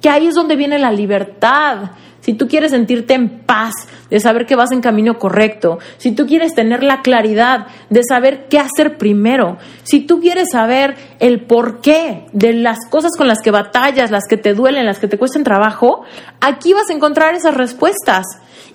que 0.00 0.08
ahí 0.08 0.26
es 0.26 0.34
donde 0.34 0.56
viene 0.56 0.78
la 0.78 0.92
libertad, 0.92 1.90
si 2.20 2.34
tú 2.34 2.48
quieres 2.48 2.70
sentirte 2.72 3.14
en 3.14 3.40
paz, 3.40 3.72
de 4.10 4.20
saber 4.20 4.44
que 4.44 4.56
vas 4.56 4.72
en 4.72 4.80
camino 4.80 5.18
correcto, 5.18 5.78
si 5.96 6.12
tú 6.12 6.26
quieres 6.26 6.54
tener 6.54 6.82
la 6.82 7.00
claridad 7.00 7.66
de 7.88 8.02
saber 8.04 8.46
qué 8.48 8.58
hacer 8.58 8.98
primero, 8.98 9.56
si 9.84 10.00
tú 10.00 10.20
quieres 10.20 10.48
saber 10.52 10.96
el 11.18 11.40
porqué 11.40 12.26
de 12.32 12.52
las 12.52 12.78
cosas 12.90 13.12
con 13.16 13.28
las 13.28 13.40
que 13.40 13.50
batallas, 13.50 14.10
las 14.10 14.24
que 14.28 14.36
te 14.36 14.54
duelen, 14.54 14.86
las 14.86 14.98
que 14.98 15.08
te 15.08 15.18
cuestan 15.18 15.44
trabajo, 15.44 16.02
aquí 16.40 16.72
vas 16.72 16.90
a 16.90 16.92
encontrar 16.92 17.34
esas 17.34 17.54
respuestas. 17.54 18.24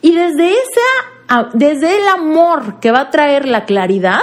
Y 0.02 0.12
desde 0.16 0.52
esa, 0.52 1.15
desde 1.54 2.02
el 2.02 2.08
amor 2.08 2.80
que 2.80 2.92
va 2.92 3.02
a 3.02 3.10
traer 3.10 3.48
la 3.48 3.66
claridad, 3.66 4.22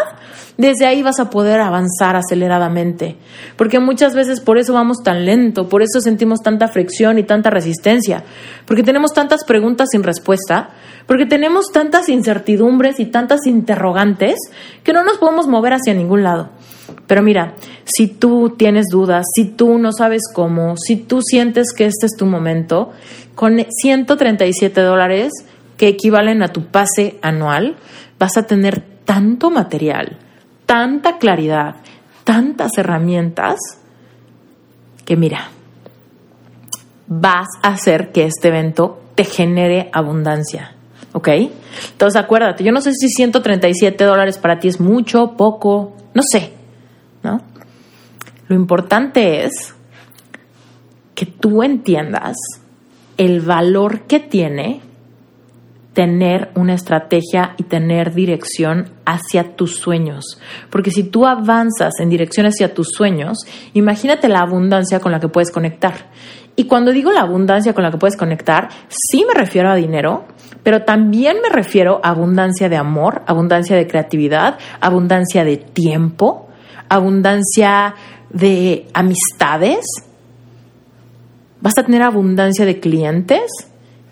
desde 0.56 0.86
ahí 0.86 1.02
vas 1.02 1.18
a 1.18 1.30
poder 1.30 1.60
avanzar 1.60 2.14
aceleradamente. 2.16 3.16
Porque 3.56 3.80
muchas 3.80 4.14
veces 4.14 4.40
por 4.40 4.58
eso 4.58 4.72
vamos 4.72 4.98
tan 5.02 5.24
lento, 5.24 5.68
por 5.68 5.82
eso 5.82 6.00
sentimos 6.00 6.40
tanta 6.40 6.68
fricción 6.68 7.18
y 7.18 7.24
tanta 7.24 7.50
resistencia, 7.50 8.24
porque 8.66 8.82
tenemos 8.82 9.12
tantas 9.12 9.44
preguntas 9.44 9.88
sin 9.90 10.02
respuesta, 10.02 10.70
porque 11.06 11.26
tenemos 11.26 11.72
tantas 11.72 12.08
incertidumbres 12.08 13.00
y 13.00 13.06
tantas 13.06 13.46
interrogantes 13.46 14.36
que 14.84 14.92
no 14.92 15.04
nos 15.04 15.18
podemos 15.18 15.48
mover 15.48 15.74
hacia 15.74 15.94
ningún 15.94 16.22
lado. 16.22 16.50
Pero 17.06 17.22
mira, 17.22 17.54
si 17.84 18.06
tú 18.06 18.54
tienes 18.56 18.86
dudas, 18.90 19.26
si 19.34 19.46
tú 19.46 19.78
no 19.78 19.92
sabes 19.92 20.22
cómo, 20.32 20.76
si 20.76 20.96
tú 20.96 21.20
sientes 21.22 21.72
que 21.72 21.86
este 21.86 22.06
es 22.06 22.12
tu 22.16 22.26
momento, 22.26 22.92
con 23.34 23.64
137 23.68 24.80
dólares 24.80 25.32
que 25.82 25.88
equivalen 25.88 26.44
a 26.44 26.52
tu 26.52 26.66
pase 26.66 27.18
anual, 27.22 27.74
vas 28.16 28.36
a 28.36 28.46
tener 28.46 28.84
tanto 29.04 29.50
material, 29.50 30.16
tanta 30.64 31.18
claridad, 31.18 31.74
tantas 32.22 32.70
herramientas, 32.78 33.58
que 35.04 35.16
mira, 35.16 35.48
vas 37.08 37.48
a 37.64 37.70
hacer 37.70 38.12
que 38.12 38.26
este 38.26 38.46
evento 38.46 39.02
te 39.16 39.24
genere 39.24 39.90
abundancia. 39.92 40.76
¿Ok? 41.14 41.26
Entonces 41.90 42.22
acuérdate, 42.22 42.62
yo 42.62 42.70
no 42.70 42.80
sé 42.80 42.92
si 42.94 43.08
137 43.08 44.04
dólares 44.04 44.38
para 44.38 44.60
ti 44.60 44.68
es 44.68 44.78
mucho, 44.78 45.32
poco, 45.36 45.96
no 46.14 46.22
sé, 46.22 46.52
¿no? 47.24 47.40
Lo 48.46 48.54
importante 48.54 49.44
es 49.46 49.74
que 51.16 51.26
tú 51.26 51.64
entiendas 51.64 52.36
el 53.16 53.40
valor 53.40 54.02
que 54.02 54.20
tiene 54.20 54.91
tener 55.92 56.50
una 56.54 56.74
estrategia 56.74 57.54
y 57.58 57.64
tener 57.64 58.14
dirección 58.14 58.90
hacia 59.04 59.56
tus 59.56 59.76
sueños. 59.76 60.38
Porque 60.70 60.90
si 60.90 61.04
tú 61.04 61.26
avanzas 61.26 61.94
en 62.00 62.08
dirección 62.08 62.46
hacia 62.46 62.72
tus 62.72 62.88
sueños, 62.88 63.38
imagínate 63.74 64.28
la 64.28 64.40
abundancia 64.40 65.00
con 65.00 65.12
la 65.12 65.20
que 65.20 65.28
puedes 65.28 65.50
conectar. 65.50 66.10
Y 66.56 66.64
cuando 66.64 66.92
digo 66.92 67.12
la 67.12 67.22
abundancia 67.22 67.74
con 67.74 67.84
la 67.84 67.90
que 67.90 67.98
puedes 67.98 68.16
conectar, 68.16 68.68
sí 68.88 69.24
me 69.26 69.34
refiero 69.34 69.70
a 69.70 69.74
dinero, 69.74 70.24
pero 70.62 70.82
también 70.82 71.38
me 71.42 71.48
refiero 71.48 72.00
a 72.02 72.10
abundancia 72.10 72.68
de 72.68 72.76
amor, 72.76 73.22
abundancia 73.26 73.76
de 73.76 73.86
creatividad, 73.86 74.58
abundancia 74.80 75.44
de 75.44 75.56
tiempo, 75.56 76.48
abundancia 76.88 77.94
de 78.30 78.86
amistades. 78.94 79.84
Vas 81.60 81.78
a 81.78 81.84
tener 81.84 82.02
abundancia 82.02 82.64
de 82.64 82.80
clientes 82.80 83.42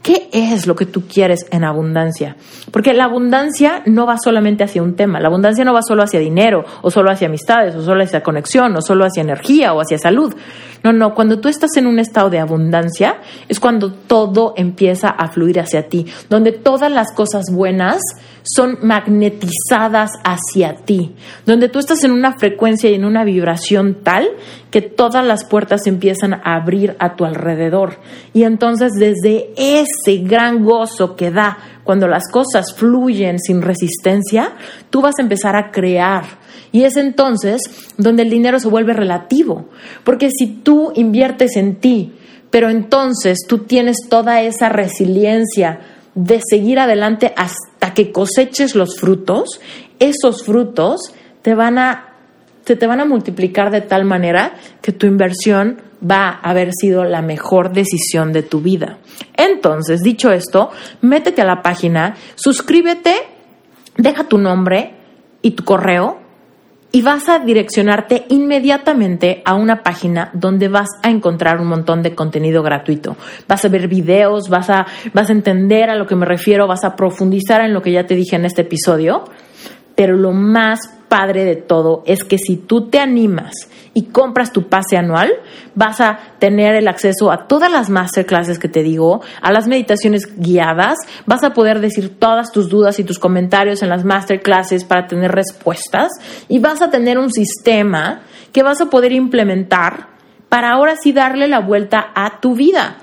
¿Qué 0.02 0.30
es 0.32 0.66
lo 0.66 0.76
que 0.76 0.86
tú 0.86 1.02
quieres 1.06 1.46
en 1.50 1.62
abundancia? 1.62 2.36
Porque 2.70 2.94
la 2.94 3.04
abundancia 3.04 3.82
no 3.84 4.06
va 4.06 4.16
solamente 4.16 4.64
hacia 4.64 4.82
un 4.82 4.96
tema, 4.96 5.20
la 5.20 5.28
abundancia 5.28 5.62
no 5.62 5.74
va 5.74 5.82
solo 5.82 6.02
hacia 6.02 6.18
dinero, 6.18 6.64
o 6.80 6.90
solo 6.90 7.10
hacia 7.10 7.26
amistades, 7.26 7.74
o 7.74 7.82
solo 7.82 8.02
hacia 8.02 8.22
conexión, 8.22 8.74
o 8.74 8.80
solo 8.80 9.04
hacia 9.04 9.20
energía, 9.20 9.74
o 9.74 9.80
hacia 9.80 9.98
salud. 9.98 10.34
No, 10.82 10.94
no, 10.94 11.14
cuando 11.14 11.38
tú 11.38 11.48
estás 11.48 11.76
en 11.76 11.86
un 11.86 11.98
estado 11.98 12.30
de 12.30 12.38
abundancia 12.38 13.18
es 13.48 13.60
cuando 13.60 13.92
todo 13.92 14.54
empieza 14.56 15.10
a 15.10 15.28
fluir 15.28 15.60
hacia 15.60 15.88
ti, 15.88 16.06
donde 16.30 16.52
todas 16.52 16.90
las 16.90 17.12
cosas 17.12 17.46
buenas 17.52 18.00
son 18.42 18.78
magnetizadas 18.82 20.12
hacia 20.24 20.76
ti, 20.76 21.14
donde 21.44 21.68
tú 21.68 21.78
estás 21.78 22.02
en 22.04 22.12
una 22.12 22.38
frecuencia 22.38 22.88
y 22.88 22.94
en 22.94 23.04
una 23.04 23.24
vibración 23.24 23.98
tal 24.02 24.30
que 24.70 24.82
todas 24.82 25.24
las 25.24 25.44
puertas 25.44 25.86
empiezan 25.86 26.34
a 26.34 26.56
abrir 26.56 26.96
a 26.98 27.16
tu 27.16 27.24
alrededor. 27.24 27.98
Y 28.32 28.44
entonces 28.44 28.92
desde 28.92 29.50
ese 29.56 30.18
gran 30.22 30.64
gozo 30.64 31.16
que 31.16 31.30
da 31.30 31.58
cuando 31.84 32.06
las 32.06 32.30
cosas 32.30 32.74
fluyen 32.74 33.38
sin 33.38 33.62
resistencia, 33.62 34.52
tú 34.90 35.00
vas 35.00 35.14
a 35.18 35.22
empezar 35.22 35.56
a 35.56 35.70
crear. 35.70 36.24
Y 36.72 36.84
es 36.84 36.96
entonces 36.96 37.60
donde 37.96 38.22
el 38.22 38.30
dinero 38.30 38.60
se 38.60 38.68
vuelve 38.68 38.92
relativo. 38.92 39.68
Porque 40.04 40.30
si 40.30 40.46
tú 40.46 40.92
inviertes 40.94 41.56
en 41.56 41.76
ti, 41.76 42.14
pero 42.50 42.70
entonces 42.70 43.38
tú 43.48 43.58
tienes 43.58 43.96
toda 44.08 44.42
esa 44.42 44.68
resiliencia 44.68 45.80
de 46.14 46.40
seguir 46.48 46.78
adelante 46.78 47.32
hasta 47.36 47.94
que 47.94 48.12
coseches 48.12 48.74
los 48.74 48.98
frutos, 48.98 49.60
esos 49.98 50.44
frutos 50.44 51.12
te 51.42 51.54
van 51.54 51.78
a 51.78 52.09
se 52.70 52.76
te 52.76 52.86
van 52.86 53.00
a 53.00 53.04
multiplicar 53.04 53.72
de 53.72 53.80
tal 53.80 54.04
manera 54.04 54.52
que 54.80 54.92
tu 54.92 55.08
inversión 55.08 55.82
va 56.08 56.28
a 56.28 56.50
haber 56.50 56.70
sido 56.72 57.02
la 57.02 57.20
mejor 57.20 57.72
decisión 57.72 58.32
de 58.32 58.44
tu 58.44 58.60
vida. 58.60 58.98
Entonces, 59.36 60.02
dicho 60.02 60.30
esto, 60.30 60.70
métete 61.00 61.42
a 61.42 61.46
la 61.46 61.62
página, 61.62 62.14
suscríbete, 62.36 63.12
deja 63.96 64.22
tu 64.22 64.38
nombre 64.38 64.94
y 65.42 65.50
tu 65.50 65.64
correo 65.64 66.20
y 66.92 67.02
vas 67.02 67.28
a 67.28 67.40
direccionarte 67.40 68.26
inmediatamente 68.28 69.42
a 69.44 69.54
una 69.54 69.82
página 69.82 70.30
donde 70.32 70.68
vas 70.68 70.90
a 71.02 71.10
encontrar 71.10 71.60
un 71.60 71.66
montón 71.66 72.04
de 72.04 72.14
contenido 72.14 72.62
gratuito. 72.62 73.16
Vas 73.48 73.64
a 73.64 73.68
ver 73.68 73.88
videos, 73.88 74.48
vas 74.48 74.70
a, 74.70 74.86
vas 75.12 75.28
a 75.28 75.32
entender 75.32 75.90
a 75.90 75.96
lo 75.96 76.06
que 76.06 76.14
me 76.14 76.24
refiero, 76.24 76.68
vas 76.68 76.84
a 76.84 76.94
profundizar 76.94 77.62
en 77.62 77.74
lo 77.74 77.82
que 77.82 77.90
ya 77.90 78.06
te 78.06 78.14
dije 78.14 78.36
en 78.36 78.44
este 78.44 78.62
episodio. 78.62 79.24
Pero 79.96 80.16
lo 80.16 80.30
más 80.30 80.99
padre 81.10 81.44
de 81.44 81.56
todo 81.56 82.02
es 82.06 82.22
que 82.22 82.38
si 82.38 82.56
tú 82.56 82.88
te 82.88 83.00
animas 83.00 83.52
y 83.92 84.04
compras 84.04 84.52
tu 84.52 84.68
pase 84.68 84.96
anual, 84.96 85.28
vas 85.74 86.00
a 86.00 86.20
tener 86.38 86.76
el 86.76 86.86
acceso 86.86 87.32
a 87.32 87.48
todas 87.48 87.70
las 87.70 87.90
masterclasses 87.90 88.60
que 88.60 88.68
te 88.68 88.84
digo, 88.84 89.20
a 89.42 89.50
las 89.50 89.66
meditaciones 89.66 90.22
guiadas, 90.36 90.96
vas 91.26 91.42
a 91.42 91.52
poder 91.52 91.80
decir 91.80 92.18
todas 92.18 92.52
tus 92.52 92.68
dudas 92.68 93.00
y 93.00 93.04
tus 93.04 93.18
comentarios 93.18 93.82
en 93.82 93.88
las 93.88 94.04
masterclasses 94.04 94.84
para 94.84 95.08
tener 95.08 95.32
respuestas 95.32 96.10
y 96.48 96.60
vas 96.60 96.80
a 96.80 96.90
tener 96.90 97.18
un 97.18 97.32
sistema 97.32 98.22
que 98.52 98.62
vas 98.62 98.80
a 98.80 98.86
poder 98.86 99.10
implementar 99.10 100.10
para 100.48 100.70
ahora 100.70 100.94
sí 100.96 101.12
darle 101.12 101.48
la 101.48 101.58
vuelta 101.58 102.12
a 102.14 102.40
tu 102.40 102.54
vida 102.54 102.98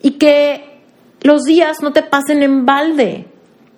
y 0.00 0.12
que 0.12 0.80
los 1.22 1.42
días 1.42 1.78
no 1.82 1.92
te 1.92 2.04
pasen 2.04 2.44
en 2.44 2.64
balde, 2.64 3.26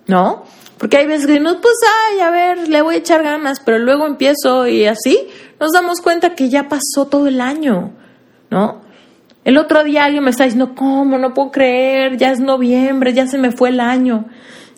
¿no? 0.05 0.43
Porque 0.81 0.97
hay 0.97 1.05
veces 1.05 1.27
que 1.27 1.39
no, 1.39 1.61
pues, 1.61 1.75
ay, 2.09 2.21
a 2.21 2.31
ver, 2.31 2.67
le 2.67 2.81
voy 2.81 2.95
a 2.95 2.97
echar 2.97 3.21
ganas, 3.21 3.59
pero 3.59 3.77
luego 3.77 4.07
empiezo 4.07 4.65
y 4.67 4.85
así 4.85 5.27
nos 5.59 5.73
damos 5.73 6.01
cuenta 6.01 6.33
que 6.33 6.49
ya 6.49 6.69
pasó 6.69 7.05
todo 7.07 7.27
el 7.27 7.39
año, 7.39 7.91
¿no? 8.49 8.81
El 9.45 9.59
otro 9.59 9.83
día 9.83 10.05
alguien 10.05 10.23
me 10.23 10.31
está 10.31 10.45
diciendo, 10.45 10.73
¿cómo? 10.73 11.19
No 11.19 11.35
puedo 11.35 11.51
creer, 11.51 12.17
ya 12.17 12.31
es 12.31 12.39
noviembre, 12.39 13.13
ya 13.13 13.27
se 13.27 13.37
me 13.37 13.51
fue 13.51 13.69
el 13.69 13.79
año. 13.79 14.25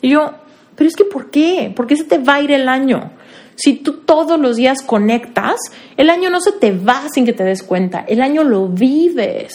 Y 0.02 0.10
yo, 0.10 0.34
pero 0.76 0.89
es 0.89 0.98
que 0.98 1.06
¿por 1.06 1.32
qué? 1.32 1.72
¿Por 1.74 1.88
qué 1.88 1.96
se 1.96 2.04
te 2.04 2.18
va 2.18 2.34
a 2.34 2.42
ir 2.42 2.52
el 2.52 2.68
año? 2.68 3.12
Si 3.56 3.76
tú 3.76 4.02
todos 4.02 4.38
los 4.38 4.58
días 4.58 4.82
conectas, 4.82 5.56
el 5.96 6.10
año 6.10 6.30
no 6.30 6.42
se 6.42 6.52
te 6.52 6.78
va 6.78 7.04
sin 7.13 7.26
que 7.26 7.32
te 7.32 7.46
des 7.46 7.63
cuenta, 7.63 8.04
el 8.10 8.22
año 8.22 8.44
lo 8.44 8.68
vives. 8.68 9.54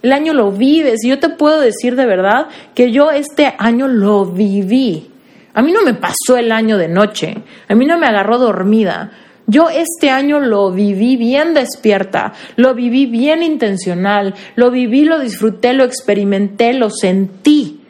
El 0.00 0.12
año 0.12 0.32
lo 0.32 0.52
vives 0.52 1.02
y 1.02 1.08
yo 1.08 1.18
te 1.18 1.28
puedo 1.28 1.58
decir 1.58 1.96
de 1.96 2.06
verdad 2.06 2.46
que 2.72 2.92
yo 2.92 3.10
este 3.10 3.52
año 3.58 3.88
lo 3.88 4.26
viví. 4.26 5.11
A 5.54 5.62
mí 5.62 5.72
no 5.72 5.82
me 5.82 5.94
pasó 5.94 6.36
el 6.36 6.50
año 6.50 6.78
de 6.78 6.88
noche, 6.88 7.36
a 7.68 7.74
mí 7.74 7.84
no 7.84 7.98
me 7.98 8.06
agarró 8.06 8.38
dormida. 8.38 9.12
Yo 9.46 9.68
este 9.68 10.08
año 10.08 10.40
lo 10.40 10.70
viví 10.70 11.16
bien 11.16 11.52
despierta, 11.52 12.32
lo 12.56 12.74
viví 12.74 13.06
bien 13.06 13.42
intencional, 13.42 14.34
lo 14.54 14.70
viví, 14.70 15.04
lo 15.04 15.18
disfruté, 15.18 15.72
lo 15.72 15.84
experimenté, 15.84 16.72
lo 16.72 16.90
sentí. 16.90 17.81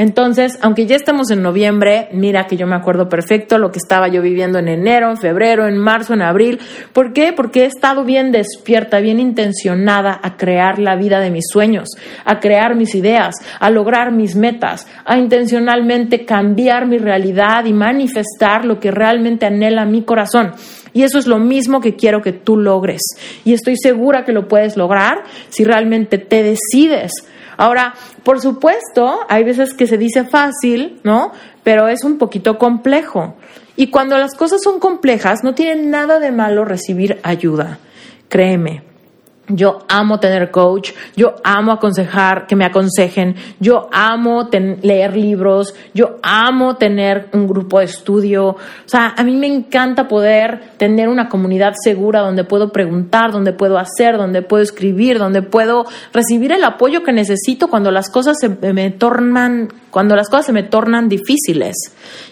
Entonces, 0.00 0.58
aunque 0.62 0.86
ya 0.86 0.96
estamos 0.96 1.30
en 1.30 1.42
noviembre, 1.42 2.08
mira 2.12 2.46
que 2.46 2.56
yo 2.56 2.66
me 2.66 2.74
acuerdo 2.74 3.10
perfecto 3.10 3.58
lo 3.58 3.70
que 3.70 3.78
estaba 3.78 4.08
yo 4.08 4.22
viviendo 4.22 4.58
en 4.58 4.68
enero, 4.68 5.10
en 5.10 5.18
febrero, 5.18 5.68
en 5.68 5.76
marzo, 5.76 6.14
en 6.14 6.22
abril. 6.22 6.58
¿Por 6.94 7.12
qué? 7.12 7.34
Porque 7.34 7.64
he 7.64 7.66
estado 7.66 8.02
bien 8.02 8.32
despierta, 8.32 9.00
bien 9.00 9.20
intencionada 9.20 10.18
a 10.22 10.38
crear 10.38 10.78
la 10.78 10.96
vida 10.96 11.20
de 11.20 11.30
mis 11.30 11.44
sueños, 11.52 11.90
a 12.24 12.40
crear 12.40 12.76
mis 12.76 12.94
ideas, 12.94 13.34
a 13.58 13.68
lograr 13.68 14.10
mis 14.10 14.36
metas, 14.36 14.86
a 15.04 15.18
intencionalmente 15.18 16.24
cambiar 16.24 16.86
mi 16.86 16.96
realidad 16.96 17.66
y 17.66 17.74
manifestar 17.74 18.64
lo 18.64 18.80
que 18.80 18.90
realmente 18.90 19.44
anhela 19.44 19.84
mi 19.84 20.02
corazón. 20.04 20.52
Y 20.94 21.02
eso 21.02 21.18
es 21.18 21.26
lo 21.26 21.38
mismo 21.38 21.82
que 21.82 21.96
quiero 21.96 22.22
que 22.22 22.32
tú 22.32 22.56
logres. 22.56 23.02
Y 23.44 23.52
estoy 23.52 23.76
segura 23.76 24.24
que 24.24 24.32
lo 24.32 24.48
puedes 24.48 24.78
lograr 24.78 25.24
si 25.50 25.62
realmente 25.62 26.16
te 26.16 26.42
decides 26.42 27.12
Ahora, 27.60 27.92
por 28.24 28.40
supuesto, 28.40 29.20
hay 29.28 29.44
veces 29.44 29.74
que 29.74 29.86
se 29.86 29.98
dice 29.98 30.24
fácil, 30.24 30.98
¿no? 31.04 31.30
Pero 31.62 31.88
es 31.88 32.04
un 32.04 32.16
poquito 32.16 32.56
complejo. 32.56 33.34
Y 33.76 33.88
cuando 33.88 34.16
las 34.16 34.34
cosas 34.34 34.62
son 34.62 34.80
complejas, 34.80 35.44
no 35.44 35.54
tiene 35.54 35.82
nada 35.82 36.20
de 36.20 36.32
malo 36.32 36.64
recibir 36.64 37.20
ayuda. 37.22 37.78
Créeme, 38.30 38.82
yo 39.50 39.80
amo 39.88 40.20
tener 40.20 40.50
coach, 40.50 40.92
yo 41.16 41.36
amo 41.44 41.72
aconsejar, 41.72 42.46
que 42.46 42.56
me 42.56 42.64
aconsejen, 42.64 43.34
yo 43.58 43.88
amo 43.92 44.48
leer 44.82 45.16
libros, 45.16 45.74
yo 45.94 46.18
amo 46.22 46.76
tener 46.76 47.28
un 47.32 47.46
grupo 47.46 47.78
de 47.78 47.86
estudio. 47.86 48.48
O 48.48 48.58
sea, 48.86 49.14
a 49.16 49.24
mí 49.24 49.36
me 49.36 49.46
encanta 49.46 50.08
poder 50.08 50.60
tener 50.76 51.08
una 51.08 51.28
comunidad 51.28 51.74
segura 51.82 52.20
donde 52.20 52.44
puedo 52.44 52.70
preguntar, 52.72 53.32
donde 53.32 53.52
puedo 53.52 53.78
hacer, 53.78 54.16
donde 54.16 54.42
puedo 54.42 54.62
escribir, 54.62 55.18
donde 55.18 55.42
puedo 55.42 55.86
recibir 56.12 56.52
el 56.52 56.64
apoyo 56.64 57.02
que 57.02 57.12
necesito 57.12 57.68
cuando 57.68 57.90
las 57.90 58.10
cosas 58.10 58.36
se 58.40 58.48
me 58.48 58.90
tornan, 58.90 59.68
cuando 59.90 60.16
las 60.16 60.28
cosas 60.28 60.46
se 60.46 60.52
me 60.52 60.62
tornan 60.62 61.08
difíciles. 61.08 61.76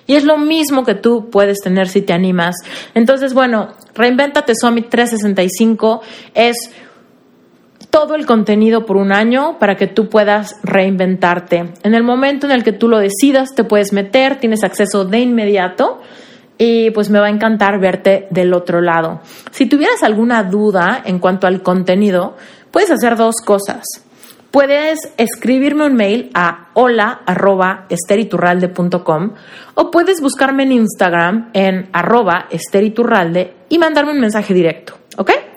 Y 0.06 0.14
es 0.14 0.24
lo 0.24 0.38
mismo 0.38 0.84
que 0.84 0.94
tú 0.94 1.28
puedes 1.30 1.58
tener 1.58 1.88
si 1.88 2.02
te 2.02 2.12
animas. 2.12 2.56
Entonces, 2.94 3.34
bueno, 3.34 3.74
Reinventate 3.94 4.54
Summit 4.54 4.88
365 4.88 6.00
es 6.34 6.56
todo 7.98 8.14
el 8.14 8.26
contenido 8.26 8.86
por 8.86 8.96
un 8.96 9.10
año 9.10 9.58
para 9.58 9.74
que 9.74 9.88
tú 9.88 10.08
puedas 10.08 10.54
reinventarte. 10.62 11.72
En 11.82 11.96
el 11.96 12.04
momento 12.04 12.46
en 12.46 12.52
el 12.52 12.62
que 12.62 12.70
tú 12.70 12.86
lo 12.86 12.98
decidas, 12.98 13.56
te 13.56 13.64
puedes 13.64 13.92
meter, 13.92 14.38
tienes 14.38 14.62
acceso 14.62 15.04
de 15.04 15.18
inmediato 15.18 16.00
y 16.58 16.92
pues 16.92 17.10
me 17.10 17.18
va 17.18 17.26
a 17.26 17.30
encantar 17.30 17.80
verte 17.80 18.28
del 18.30 18.54
otro 18.54 18.80
lado. 18.80 19.20
Si 19.50 19.66
tuvieras 19.66 20.04
alguna 20.04 20.44
duda 20.44 21.02
en 21.04 21.18
cuanto 21.18 21.48
al 21.48 21.64
contenido, 21.64 22.36
puedes 22.70 22.92
hacer 22.92 23.16
dos 23.16 23.34
cosas. 23.44 23.82
Puedes 24.52 25.00
escribirme 25.16 25.86
un 25.86 25.96
mail 25.96 26.30
a 26.34 26.68
hola.esteriturralde.com 26.74 29.32
o 29.74 29.90
puedes 29.90 30.20
buscarme 30.20 30.62
en 30.62 30.70
Instagram 30.70 31.50
en 31.52 31.90
esteriturralde 32.50 33.54
y 33.68 33.78
mandarme 33.78 34.12
un 34.12 34.20
mensaje 34.20 34.54
directo, 34.54 34.94
¿ok? 35.16 35.47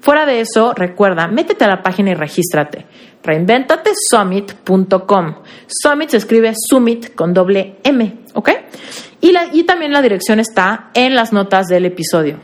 Fuera 0.00 0.26
de 0.26 0.40
eso, 0.40 0.74
recuerda, 0.74 1.28
métete 1.28 1.64
a 1.64 1.68
la 1.68 1.82
página 1.82 2.10
y 2.10 2.14
regístrate. 2.14 2.86
Reinventatesummit.com. 3.22 5.34
Summit 5.66 6.08
se 6.08 6.16
escribe 6.16 6.54
Summit 6.56 7.14
con 7.14 7.34
doble 7.34 7.76
M, 7.84 8.20
¿ok? 8.34 8.48
Y, 9.20 9.34
y 9.52 9.64
también 9.64 9.92
la 9.92 10.00
dirección 10.00 10.40
está 10.40 10.88
en 10.94 11.14
las 11.14 11.34
notas 11.34 11.66
del 11.66 11.84
episodio. 11.84 12.40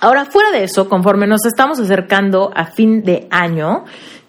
Ahora, 0.00 0.24
fuera 0.24 0.50
de 0.50 0.64
eso, 0.64 0.88
conforme 0.88 1.28
nos 1.28 1.46
estamos 1.46 1.78
acercando 1.78 2.50
a 2.56 2.66
fin 2.66 3.04
de 3.04 3.28
año, 3.30 3.84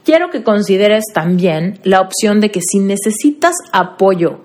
quiero 0.06 0.30
que 0.30 0.44
consideres 0.44 1.06
también 1.12 1.80
la 1.84 2.02
opción 2.02 2.40
de 2.40 2.52
que 2.52 2.60
si 2.62 2.78
necesitas 2.78 3.56
apoyo 3.72 4.42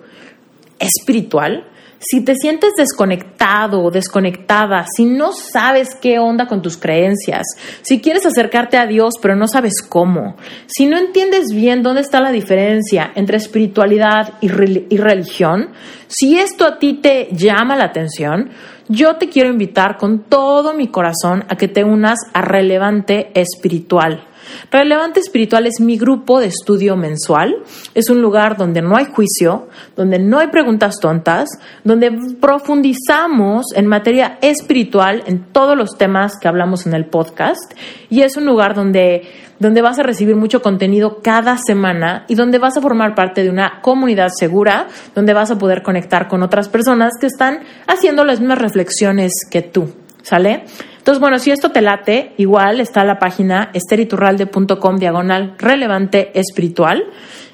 espiritual, 0.79 1.67
si 2.01 2.25
te 2.25 2.35
sientes 2.35 2.73
desconectado 2.77 3.83
o 3.83 3.91
desconectada, 3.91 4.87
si 4.95 5.05
no 5.05 5.33
sabes 5.33 5.97
qué 6.01 6.19
onda 6.19 6.47
con 6.47 6.63
tus 6.63 6.77
creencias, 6.77 7.45
si 7.83 8.01
quieres 8.01 8.25
acercarte 8.25 8.77
a 8.77 8.87
Dios 8.87 9.15
pero 9.21 9.37
no 9.37 9.49
sabes 9.49 9.75
cómo, 9.89 10.37
si 10.67 10.87
no 10.87 10.97
entiendes 10.97 11.49
bien 11.53 11.83
dónde 11.83 12.03
está 12.03 12.21
la 12.21 12.31
diferencia 12.31 13.11
entre 13.15 13.37
espiritualidad 13.37 14.35
y, 14.41 14.49
religión, 14.49 15.71
si 16.07 16.39
esto 16.39 16.67
a 16.67 16.79
ti 16.79 16.95
te 16.95 17.29
llama 17.33 17.77
la 17.77 17.85
atención, 17.85 18.51
yo 18.89 19.17
te 19.17 19.29
quiero 19.29 19.51
invitar 19.51 19.99
con 19.99 20.21
todo 20.25 20.73
mi 20.73 20.89
corazón 20.89 21.45
a 21.49 21.57
que 21.57 21.69
te 21.69 21.85
unas 21.85 22.19
a 22.33 22.41
Relevante 22.41 23.31
Espiritual. 23.35 24.25
Relevante 24.71 25.21
Espiritual 25.21 25.67
es 25.67 25.81
mi 25.81 25.97
grupo 25.97 26.41
de 26.41 26.47
estudio 26.47 26.97
mensual. 26.97 27.57
Es 27.95 28.11
un 28.11 28.21
lugar 28.21 28.57
donde 28.57 28.83
no 28.83 28.97
hay 28.97 29.07
juicio, 29.07 29.69
donde 29.97 30.19
no 30.19 30.39
hay 30.39 30.49
preguntas 30.49 30.99
tontas, 31.01 31.49
donde 31.85 32.13
profundizamos 32.41 33.67
en 33.75 33.87
materia 33.87 34.39
espiritual 34.43 35.23
en 35.27 35.45
todos 35.53 35.77
los 35.77 35.97
temas 35.97 36.33
que 36.41 36.49
hablamos 36.49 36.87
en 36.87 36.95
el 36.95 37.07
podcast. 37.07 37.75
Y 38.11 38.23
es 38.23 38.37
un 38.37 38.47
lugar 38.47 38.75
donde, 38.75 39.23
donde 39.59 39.83
vas 39.83 39.99
a 39.99 40.03
recibir 40.03 40.37
mucho 40.37 40.63
contenido 40.63 41.21
cada 41.23 41.57
semana 41.59 42.25
y 42.29 42.35
donde 42.35 42.59
vas 42.59 42.77
a 42.77 42.83
formar 42.83 43.15
parte 43.15 43.43
de 43.43 43.51
una 43.51 43.81
comunidad 43.83 44.31
segura, 44.37 44.89
donde 45.15 45.35
vas 45.35 45.51
a 45.51 45.59
poder 45.59 45.83
conectar 45.83 46.29
con 46.29 46.43
otras 46.43 46.69
personas 46.69 47.13
que 47.21 47.27
están 47.27 47.61
haciendo 47.87 48.25
las 48.25 48.41
mismas 48.41 48.59
reflexiones 48.59 49.33
que 49.51 49.63
tú. 49.63 49.93
¿Sale? 50.23 50.65
Entonces, 51.09 51.21
bueno, 51.21 51.39
si 51.39 51.51
esto 51.51 51.71
te 51.71 51.81
late, 51.81 52.35
igual 52.37 52.81
está 52.81 53.03
la 53.03 53.19
página 53.19 53.71
esteriturralde.com 53.73 54.97
diagonal 54.97 55.55
relevante 55.57 56.39
espiritual. 56.39 57.03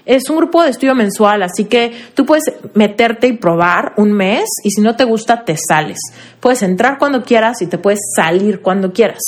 Es 0.07 0.29
un 0.29 0.37
grupo 0.37 0.63
de 0.63 0.71
estudio 0.71 0.95
mensual, 0.95 1.43
así 1.43 1.65
que 1.67 1.93
tú 2.15 2.27
puedes 2.27 2.45
meterte 2.75 3.29
y 3.29 3.35
probar 3.35 3.95
un 3.97 4.13
mes 4.13 4.45
y 4.65 4.71
si 4.71 4.81
no 4.81 4.97
te 4.97 5.05
gusta, 5.05 5.45
te 5.45 5.57
sales. 5.57 5.99
Puedes 6.41 6.63
entrar 6.63 6.99
cuando 6.99 7.23
quieras 7.23 7.63
y 7.63 7.67
te 7.67 7.79
puedes 7.79 8.01
salir 8.15 8.61
cuando 8.61 8.93
quieras. 8.93 9.23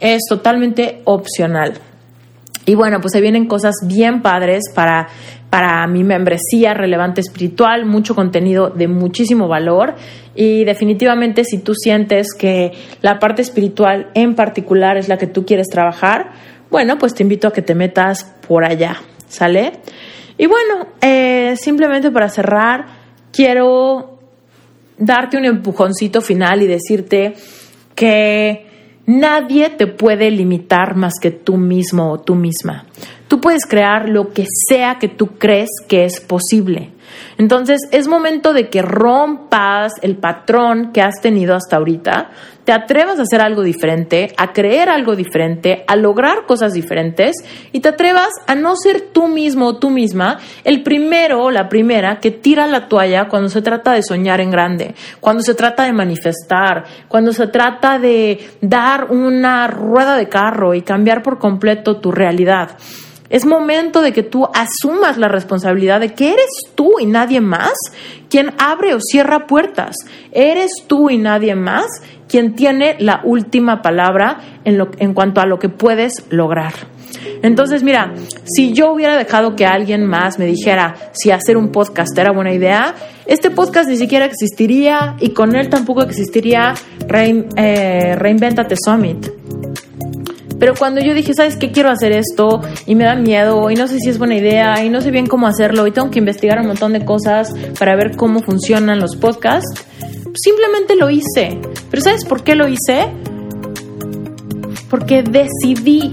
Es 0.00 0.22
totalmente 0.28 1.02
opcional. 1.04 1.74
Y 2.64 2.74
bueno, 2.74 3.00
pues 3.00 3.12
se 3.12 3.20
vienen 3.20 3.46
cosas 3.46 3.74
bien 3.84 4.22
padres 4.22 4.64
para 4.74 5.06
para 5.50 5.86
mi 5.86 6.04
membresía 6.04 6.74
relevante 6.74 7.20
espiritual, 7.20 7.86
mucho 7.86 8.14
contenido 8.14 8.70
de 8.70 8.88
muchísimo 8.88 9.48
valor 9.48 9.94
y 10.34 10.64
definitivamente 10.64 11.44
si 11.44 11.58
tú 11.58 11.74
sientes 11.74 12.34
que 12.34 12.72
la 13.00 13.18
parte 13.18 13.42
espiritual 13.42 14.10
en 14.14 14.34
particular 14.34 14.96
es 14.96 15.08
la 15.08 15.18
que 15.18 15.26
tú 15.26 15.46
quieres 15.46 15.68
trabajar, 15.68 16.30
bueno, 16.70 16.98
pues 16.98 17.14
te 17.14 17.22
invito 17.22 17.48
a 17.48 17.52
que 17.52 17.62
te 17.62 17.74
metas 17.74 18.24
por 18.46 18.64
allá, 18.64 18.96
¿sale? 19.28 19.72
Y 20.36 20.46
bueno, 20.46 20.88
eh, 21.00 21.54
simplemente 21.56 22.10
para 22.10 22.28
cerrar, 22.28 22.86
quiero 23.32 24.18
darte 24.98 25.36
un 25.36 25.44
empujoncito 25.44 26.20
final 26.20 26.62
y 26.62 26.66
decirte 26.66 27.34
que 27.94 28.65
nadie 29.06 29.70
te 29.70 29.86
puede 29.86 30.30
limitar 30.30 30.96
más 30.96 31.14
que 31.20 31.30
tú 31.30 31.56
mismo 31.56 32.12
o 32.12 32.20
tú 32.20 32.34
misma. 32.34 32.86
Tú 33.28 33.40
puedes 33.40 33.64
crear 33.66 34.08
lo 34.08 34.32
que 34.32 34.46
sea 34.68 34.98
que 34.98 35.08
tú 35.08 35.38
crees 35.38 35.70
que 35.88 36.04
es 36.04 36.20
posible. 36.20 36.90
Entonces 37.38 37.80
es 37.90 38.08
momento 38.08 38.52
de 38.52 38.68
que 38.68 38.82
rompas 38.82 39.92
el 40.02 40.16
patrón 40.16 40.92
que 40.92 41.02
has 41.02 41.20
tenido 41.20 41.54
hasta 41.54 41.76
ahorita, 41.76 42.30
te 42.66 42.72
atrevas 42.72 43.20
a 43.20 43.22
hacer 43.22 43.40
algo 43.40 43.62
diferente, 43.62 44.34
a 44.36 44.52
creer 44.52 44.88
algo 44.88 45.14
diferente, 45.14 45.84
a 45.86 45.94
lograr 45.94 46.46
cosas 46.46 46.72
diferentes 46.72 47.36
y 47.70 47.78
te 47.78 47.90
atrevas 47.90 48.30
a 48.48 48.56
no 48.56 48.74
ser 48.74 49.02
tú 49.12 49.28
mismo 49.28 49.66
o 49.66 49.76
tú 49.76 49.88
misma 49.88 50.38
el 50.64 50.82
primero 50.82 51.44
o 51.44 51.50
la 51.52 51.68
primera 51.68 52.18
que 52.18 52.32
tira 52.32 52.66
la 52.66 52.88
toalla 52.88 53.28
cuando 53.28 53.48
se 53.48 53.62
trata 53.62 53.92
de 53.92 54.02
soñar 54.02 54.40
en 54.40 54.50
grande, 54.50 54.96
cuando 55.20 55.44
se 55.44 55.54
trata 55.54 55.84
de 55.84 55.92
manifestar, 55.92 56.84
cuando 57.06 57.32
se 57.32 57.46
trata 57.46 58.00
de 58.00 58.50
dar 58.60 59.12
una 59.12 59.68
rueda 59.68 60.16
de 60.16 60.28
carro 60.28 60.74
y 60.74 60.82
cambiar 60.82 61.22
por 61.22 61.38
completo 61.38 61.98
tu 62.00 62.10
realidad. 62.10 62.76
Es 63.28 63.44
momento 63.44 64.02
de 64.02 64.12
que 64.12 64.22
tú 64.22 64.48
asumas 64.54 65.18
la 65.18 65.28
responsabilidad 65.28 66.00
de 66.00 66.14
que 66.14 66.32
eres 66.32 66.50
tú 66.74 67.00
y 67.00 67.06
nadie 67.06 67.40
más 67.40 67.72
quien 68.30 68.52
abre 68.58 68.94
o 68.94 69.00
cierra 69.00 69.46
puertas. 69.46 69.96
Eres 70.32 70.70
tú 70.86 71.10
y 71.10 71.18
nadie 71.18 71.54
más 71.54 71.86
quien 72.28 72.54
tiene 72.54 72.96
la 72.98 73.20
última 73.24 73.82
palabra 73.82 74.38
en, 74.64 74.78
lo, 74.78 74.90
en 74.98 75.14
cuanto 75.14 75.40
a 75.40 75.46
lo 75.46 75.58
que 75.58 75.68
puedes 75.68 76.24
lograr. 76.30 76.72
Entonces, 77.42 77.82
mira, 77.82 78.14
si 78.44 78.72
yo 78.72 78.92
hubiera 78.92 79.16
dejado 79.16 79.56
que 79.56 79.66
alguien 79.66 80.04
más 80.06 80.38
me 80.38 80.46
dijera 80.46 80.94
si 81.12 81.30
hacer 81.30 81.56
un 81.56 81.70
podcast 81.70 82.16
era 82.18 82.32
buena 82.32 82.52
idea, 82.52 82.94
este 83.26 83.50
podcast 83.50 83.88
ni 83.88 83.96
siquiera 83.96 84.24
existiría 84.24 85.16
y 85.20 85.30
con 85.30 85.54
él 85.54 85.68
tampoco 85.68 86.02
existiría 86.02 86.74
Rein, 87.06 87.46
eh, 87.56 88.16
Reinventate 88.16 88.76
Summit. 88.76 89.28
Pero 90.58 90.74
cuando 90.74 91.00
yo 91.00 91.14
dije, 91.14 91.34
¿sabes 91.34 91.56
qué? 91.56 91.70
Quiero 91.70 91.90
hacer 91.90 92.12
esto 92.12 92.60
y 92.86 92.94
me 92.94 93.04
da 93.04 93.14
miedo 93.14 93.70
y 93.70 93.74
no 93.74 93.86
sé 93.88 93.98
si 93.98 94.08
es 94.08 94.18
buena 94.18 94.36
idea 94.36 94.82
y 94.84 94.88
no 94.88 95.00
sé 95.00 95.10
bien 95.10 95.26
cómo 95.26 95.46
hacerlo 95.46 95.86
y 95.86 95.90
tengo 95.90 96.10
que 96.10 96.18
investigar 96.18 96.60
un 96.60 96.68
montón 96.68 96.92
de 96.92 97.04
cosas 97.04 97.54
para 97.78 97.94
ver 97.96 98.16
cómo 98.16 98.40
funcionan 98.40 99.00
los 99.00 99.16
podcasts, 99.16 99.84
simplemente 100.34 100.96
lo 100.96 101.10
hice. 101.10 101.60
Pero 101.90 102.02
¿sabes 102.02 102.24
por 102.24 102.42
qué 102.42 102.54
lo 102.54 102.68
hice? 102.68 103.08
Porque 104.88 105.22
decidí 105.22 106.12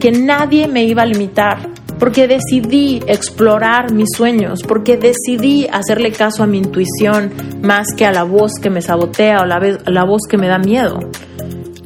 que 0.00 0.10
nadie 0.10 0.66
me 0.66 0.84
iba 0.84 1.02
a 1.02 1.06
limitar, 1.06 1.68
porque 1.98 2.26
decidí 2.26 3.00
explorar 3.06 3.92
mis 3.92 4.08
sueños, 4.16 4.62
porque 4.66 4.96
decidí 4.96 5.68
hacerle 5.72 6.10
caso 6.10 6.42
a 6.42 6.46
mi 6.46 6.58
intuición 6.58 7.32
más 7.62 7.86
que 7.96 8.06
a 8.06 8.12
la 8.12 8.24
voz 8.24 8.54
que 8.60 8.70
me 8.70 8.82
sabotea 8.82 9.40
o 9.40 9.46
la, 9.46 9.60
la 9.86 10.04
voz 10.04 10.22
que 10.28 10.36
me 10.36 10.48
da 10.48 10.58
miedo. 10.58 10.98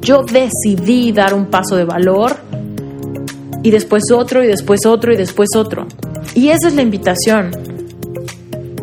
Yo 0.00 0.22
decidí 0.22 1.12
dar 1.12 1.34
un 1.34 1.46
paso 1.46 1.76
de 1.76 1.84
valor 1.84 2.36
y 3.62 3.70
después 3.70 4.04
otro 4.12 4.42
y 4.42 4.46
después 4.46 4.86
otro 4.86 5.12
y 5.12 5.16
después 5.16 5.48
otro. 5.56 5.86
Y 6.34 6.48
esa 6.48 6.68
es 6.68 6.74
la 6.74 6.82
invitación. 6.82 7.77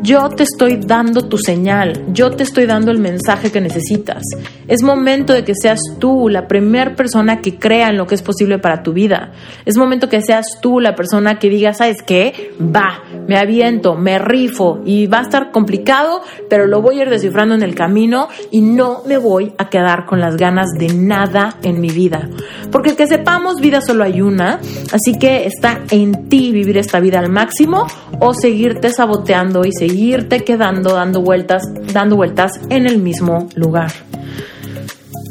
Yo 0.06 0.30
te 0.30 0.44
estoy 0.44 0.78
dando 0.78 1.28
tu 1.28 1.40
señal, 1.40 2.14
yo 2.14 2.30
te 2.30 2.44
estoy 2.44 2.68
dando 2.68 2.92
el 2.92 3.00
mensaje 3.00 3.52
que 3.52 3.60
necesitas. 3.60 4.22
Es 4.68 4.84
momento 4.84 5.34
de 5.34 5.44
que 5.44 5.54
seas 5.60 5.80
tú 5.98 6.30
la 6.30 6.48
primera 6.48 6.96
persona 6.96 7.42
que 7.42 7.58
crea 7.58 7.90
en 7.90 7.98
lo 7.98 8.06
que 8.06 8.14
es 8.14 8.22
posible 8.22 8.60
para 8.60 8.84
tu 8.84 8.94
vida. 8.94 9.32
Es 9.66 9.78
momento 9.78 10.08
que 10.08 10.22
seas 10.22 10.60
tú 10.62 10.80
la 10.80 10.94
persona 10.94 11.40
que 11.40 11.50
diga, 11.50 11.74
¿sabes 11.74 12.04
qué? 12.06 12.52
Va, 12.62 13.04
me 13.28 13.36
aviento, 13.36 13.96
me 13.96 14.20
rifo 14.20 14.80
y 14.86 15.08
va 15.08 15.20
a 15.20 15.24
estar 15.24 15.50
complicado, 15.50 16.22
pero 16.52 16.68
lo 16.68 16.84
voy 16.84 17.00
a 17.00 17.04
ir 17.04 17.10
descifrando 17.10 17.56
en 17.56 17.64
el 17.64 17.74
camino 17.74 18.28
y 18.52 18.62
no 18.62 19.02
me 19.08 19.18
voy 19.18 19.54
a 19.58 19.70
quedar 19.70 20.06
con 20.06 20.20
las 20.20 20.38
ganas 20.38 20.68
de 20.78 20.94
nada 20.94 21.58
en 21.64 21.82
mi 21.82 21.90
vida. 21.90 22.30
Porque 22.72 22.96
que 22.96 23.08
sepamos, 23.08 23.60
vida 23.60 23.82
solo 23.82 24.04
hay 24.04 24.22
una, 24.22 24.60
así 24.92 25.18
que 25.18 25.48
está 25.48 25.82
en 25.90 26.30
ti 26.30 26.52
vivir 26.52 26.78
esta 26.78 27.00
vida 27.00 27.18
al 27.18 27.30
máximo 27.30 27.88
o 28.20 28.34
seguirte 28.34 28.90
saboteando 28.90 29.66
y 29.66 29.72
seguirte 29.72 30.44
quedando 30.44 30.96
dando 30.96 31.22
vueltas, 31.22 31.64
dando 31.94 32.16
vueltas 32.16 32.60
en 32.70 32.88
el 32.88 33.00
mismo 33.00 33.50
lugar. 33.56 33.92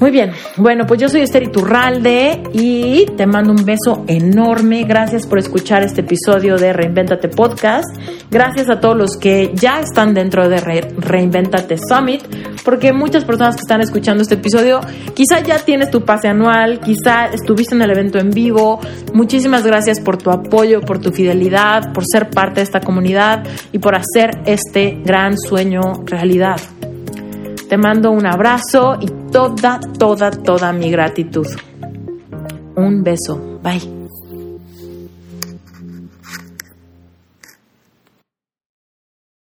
Muy 0.05 0.11
bien, 0.11 0.33
bueno, 0.59 0.85
pues 0.87 1.01
yo 1.01 1.09
soy 1.09 1.23
Esther 1.23 1.45
Iturralde 1.45 2.43
y 2.53 3.07
te 3.17 3.27
mando 3.27 3.53
un 3.53 3.65
beso 3.65 4.05
enorme. 4.07 4.85
Gracias 4.85 5.27
por 5.27 5.39
escuchar 5.39 5.83
este 5.83 6.03
episodio 6.03 6.59
de 6.59 6.75
Reinventate 6.75 7.29
Podcast. 7.29 7.87
Gracias 8.31 8.69
a 8.69 8.81
todos 8.81 8.99
los 8.99 9.17
que 9.17 9.53
ya 9.55 9.81
están 9.81 10.13
dentro 10.13 10.47
de 10.47 10.61
Reinventate 10.61 11.79
Summit, 11.89 12.21
porque 12.67 12.93
muchas 12.93 13.25
personas 13.25 13.57
que 13.57 13.63
están 13.63 13.81
escuchando 13.81 14.21
este 14.21 14.35
episodio, 14.35 14.83
quizá 15.15 15.41
ya 15.41 15.59
tienes 15.59 15.91
tu 15.91 16.03
pase 16.03 16.29
anual, 16.29 16.81
quizá 16.81 17.29
estuviste 17.33 17.75
en 17.75 17.81
el 17.81 17.91
evento 17.91 18.19
en 18.19 18.29
vivo. 18.29 18.81
Muchísimas 19.15 19.65
gracias 19.65 20.01
por 20.01 20.19
tu 20.19 20.31
apoyo, 20.31 20.83
por 20.83 20.99
tu 20.99 21.13
fidelidad, 21.13 21.95
por 21.95 22.05
ser 22.05 22.29
parte 22.29 22.57
de 22.57 22.65
esta 22.65 22.81
comunidad 22.81 23.43
y 23.73 23.79
por 23.79 23.95
hacer 23.95 24.43
este 24.45 24.99
gran 25.03 25.39
sueño 25.39 26.03
realidad. 26.05 26.61
Te 27.69 27.77
mando 27.77 28.11
un 28.11 28.27
abrazo 28.27 28.99
y 29.01 29.07
toda, 29.31 29.81
toda, 29.99 30.31
toda 30.31 30.73
mi 30.73 30.91
gratitud. 30.91 31.47
Un 32.77 33.03
beso. 33.03 33.61
Bye. 33.63 33.94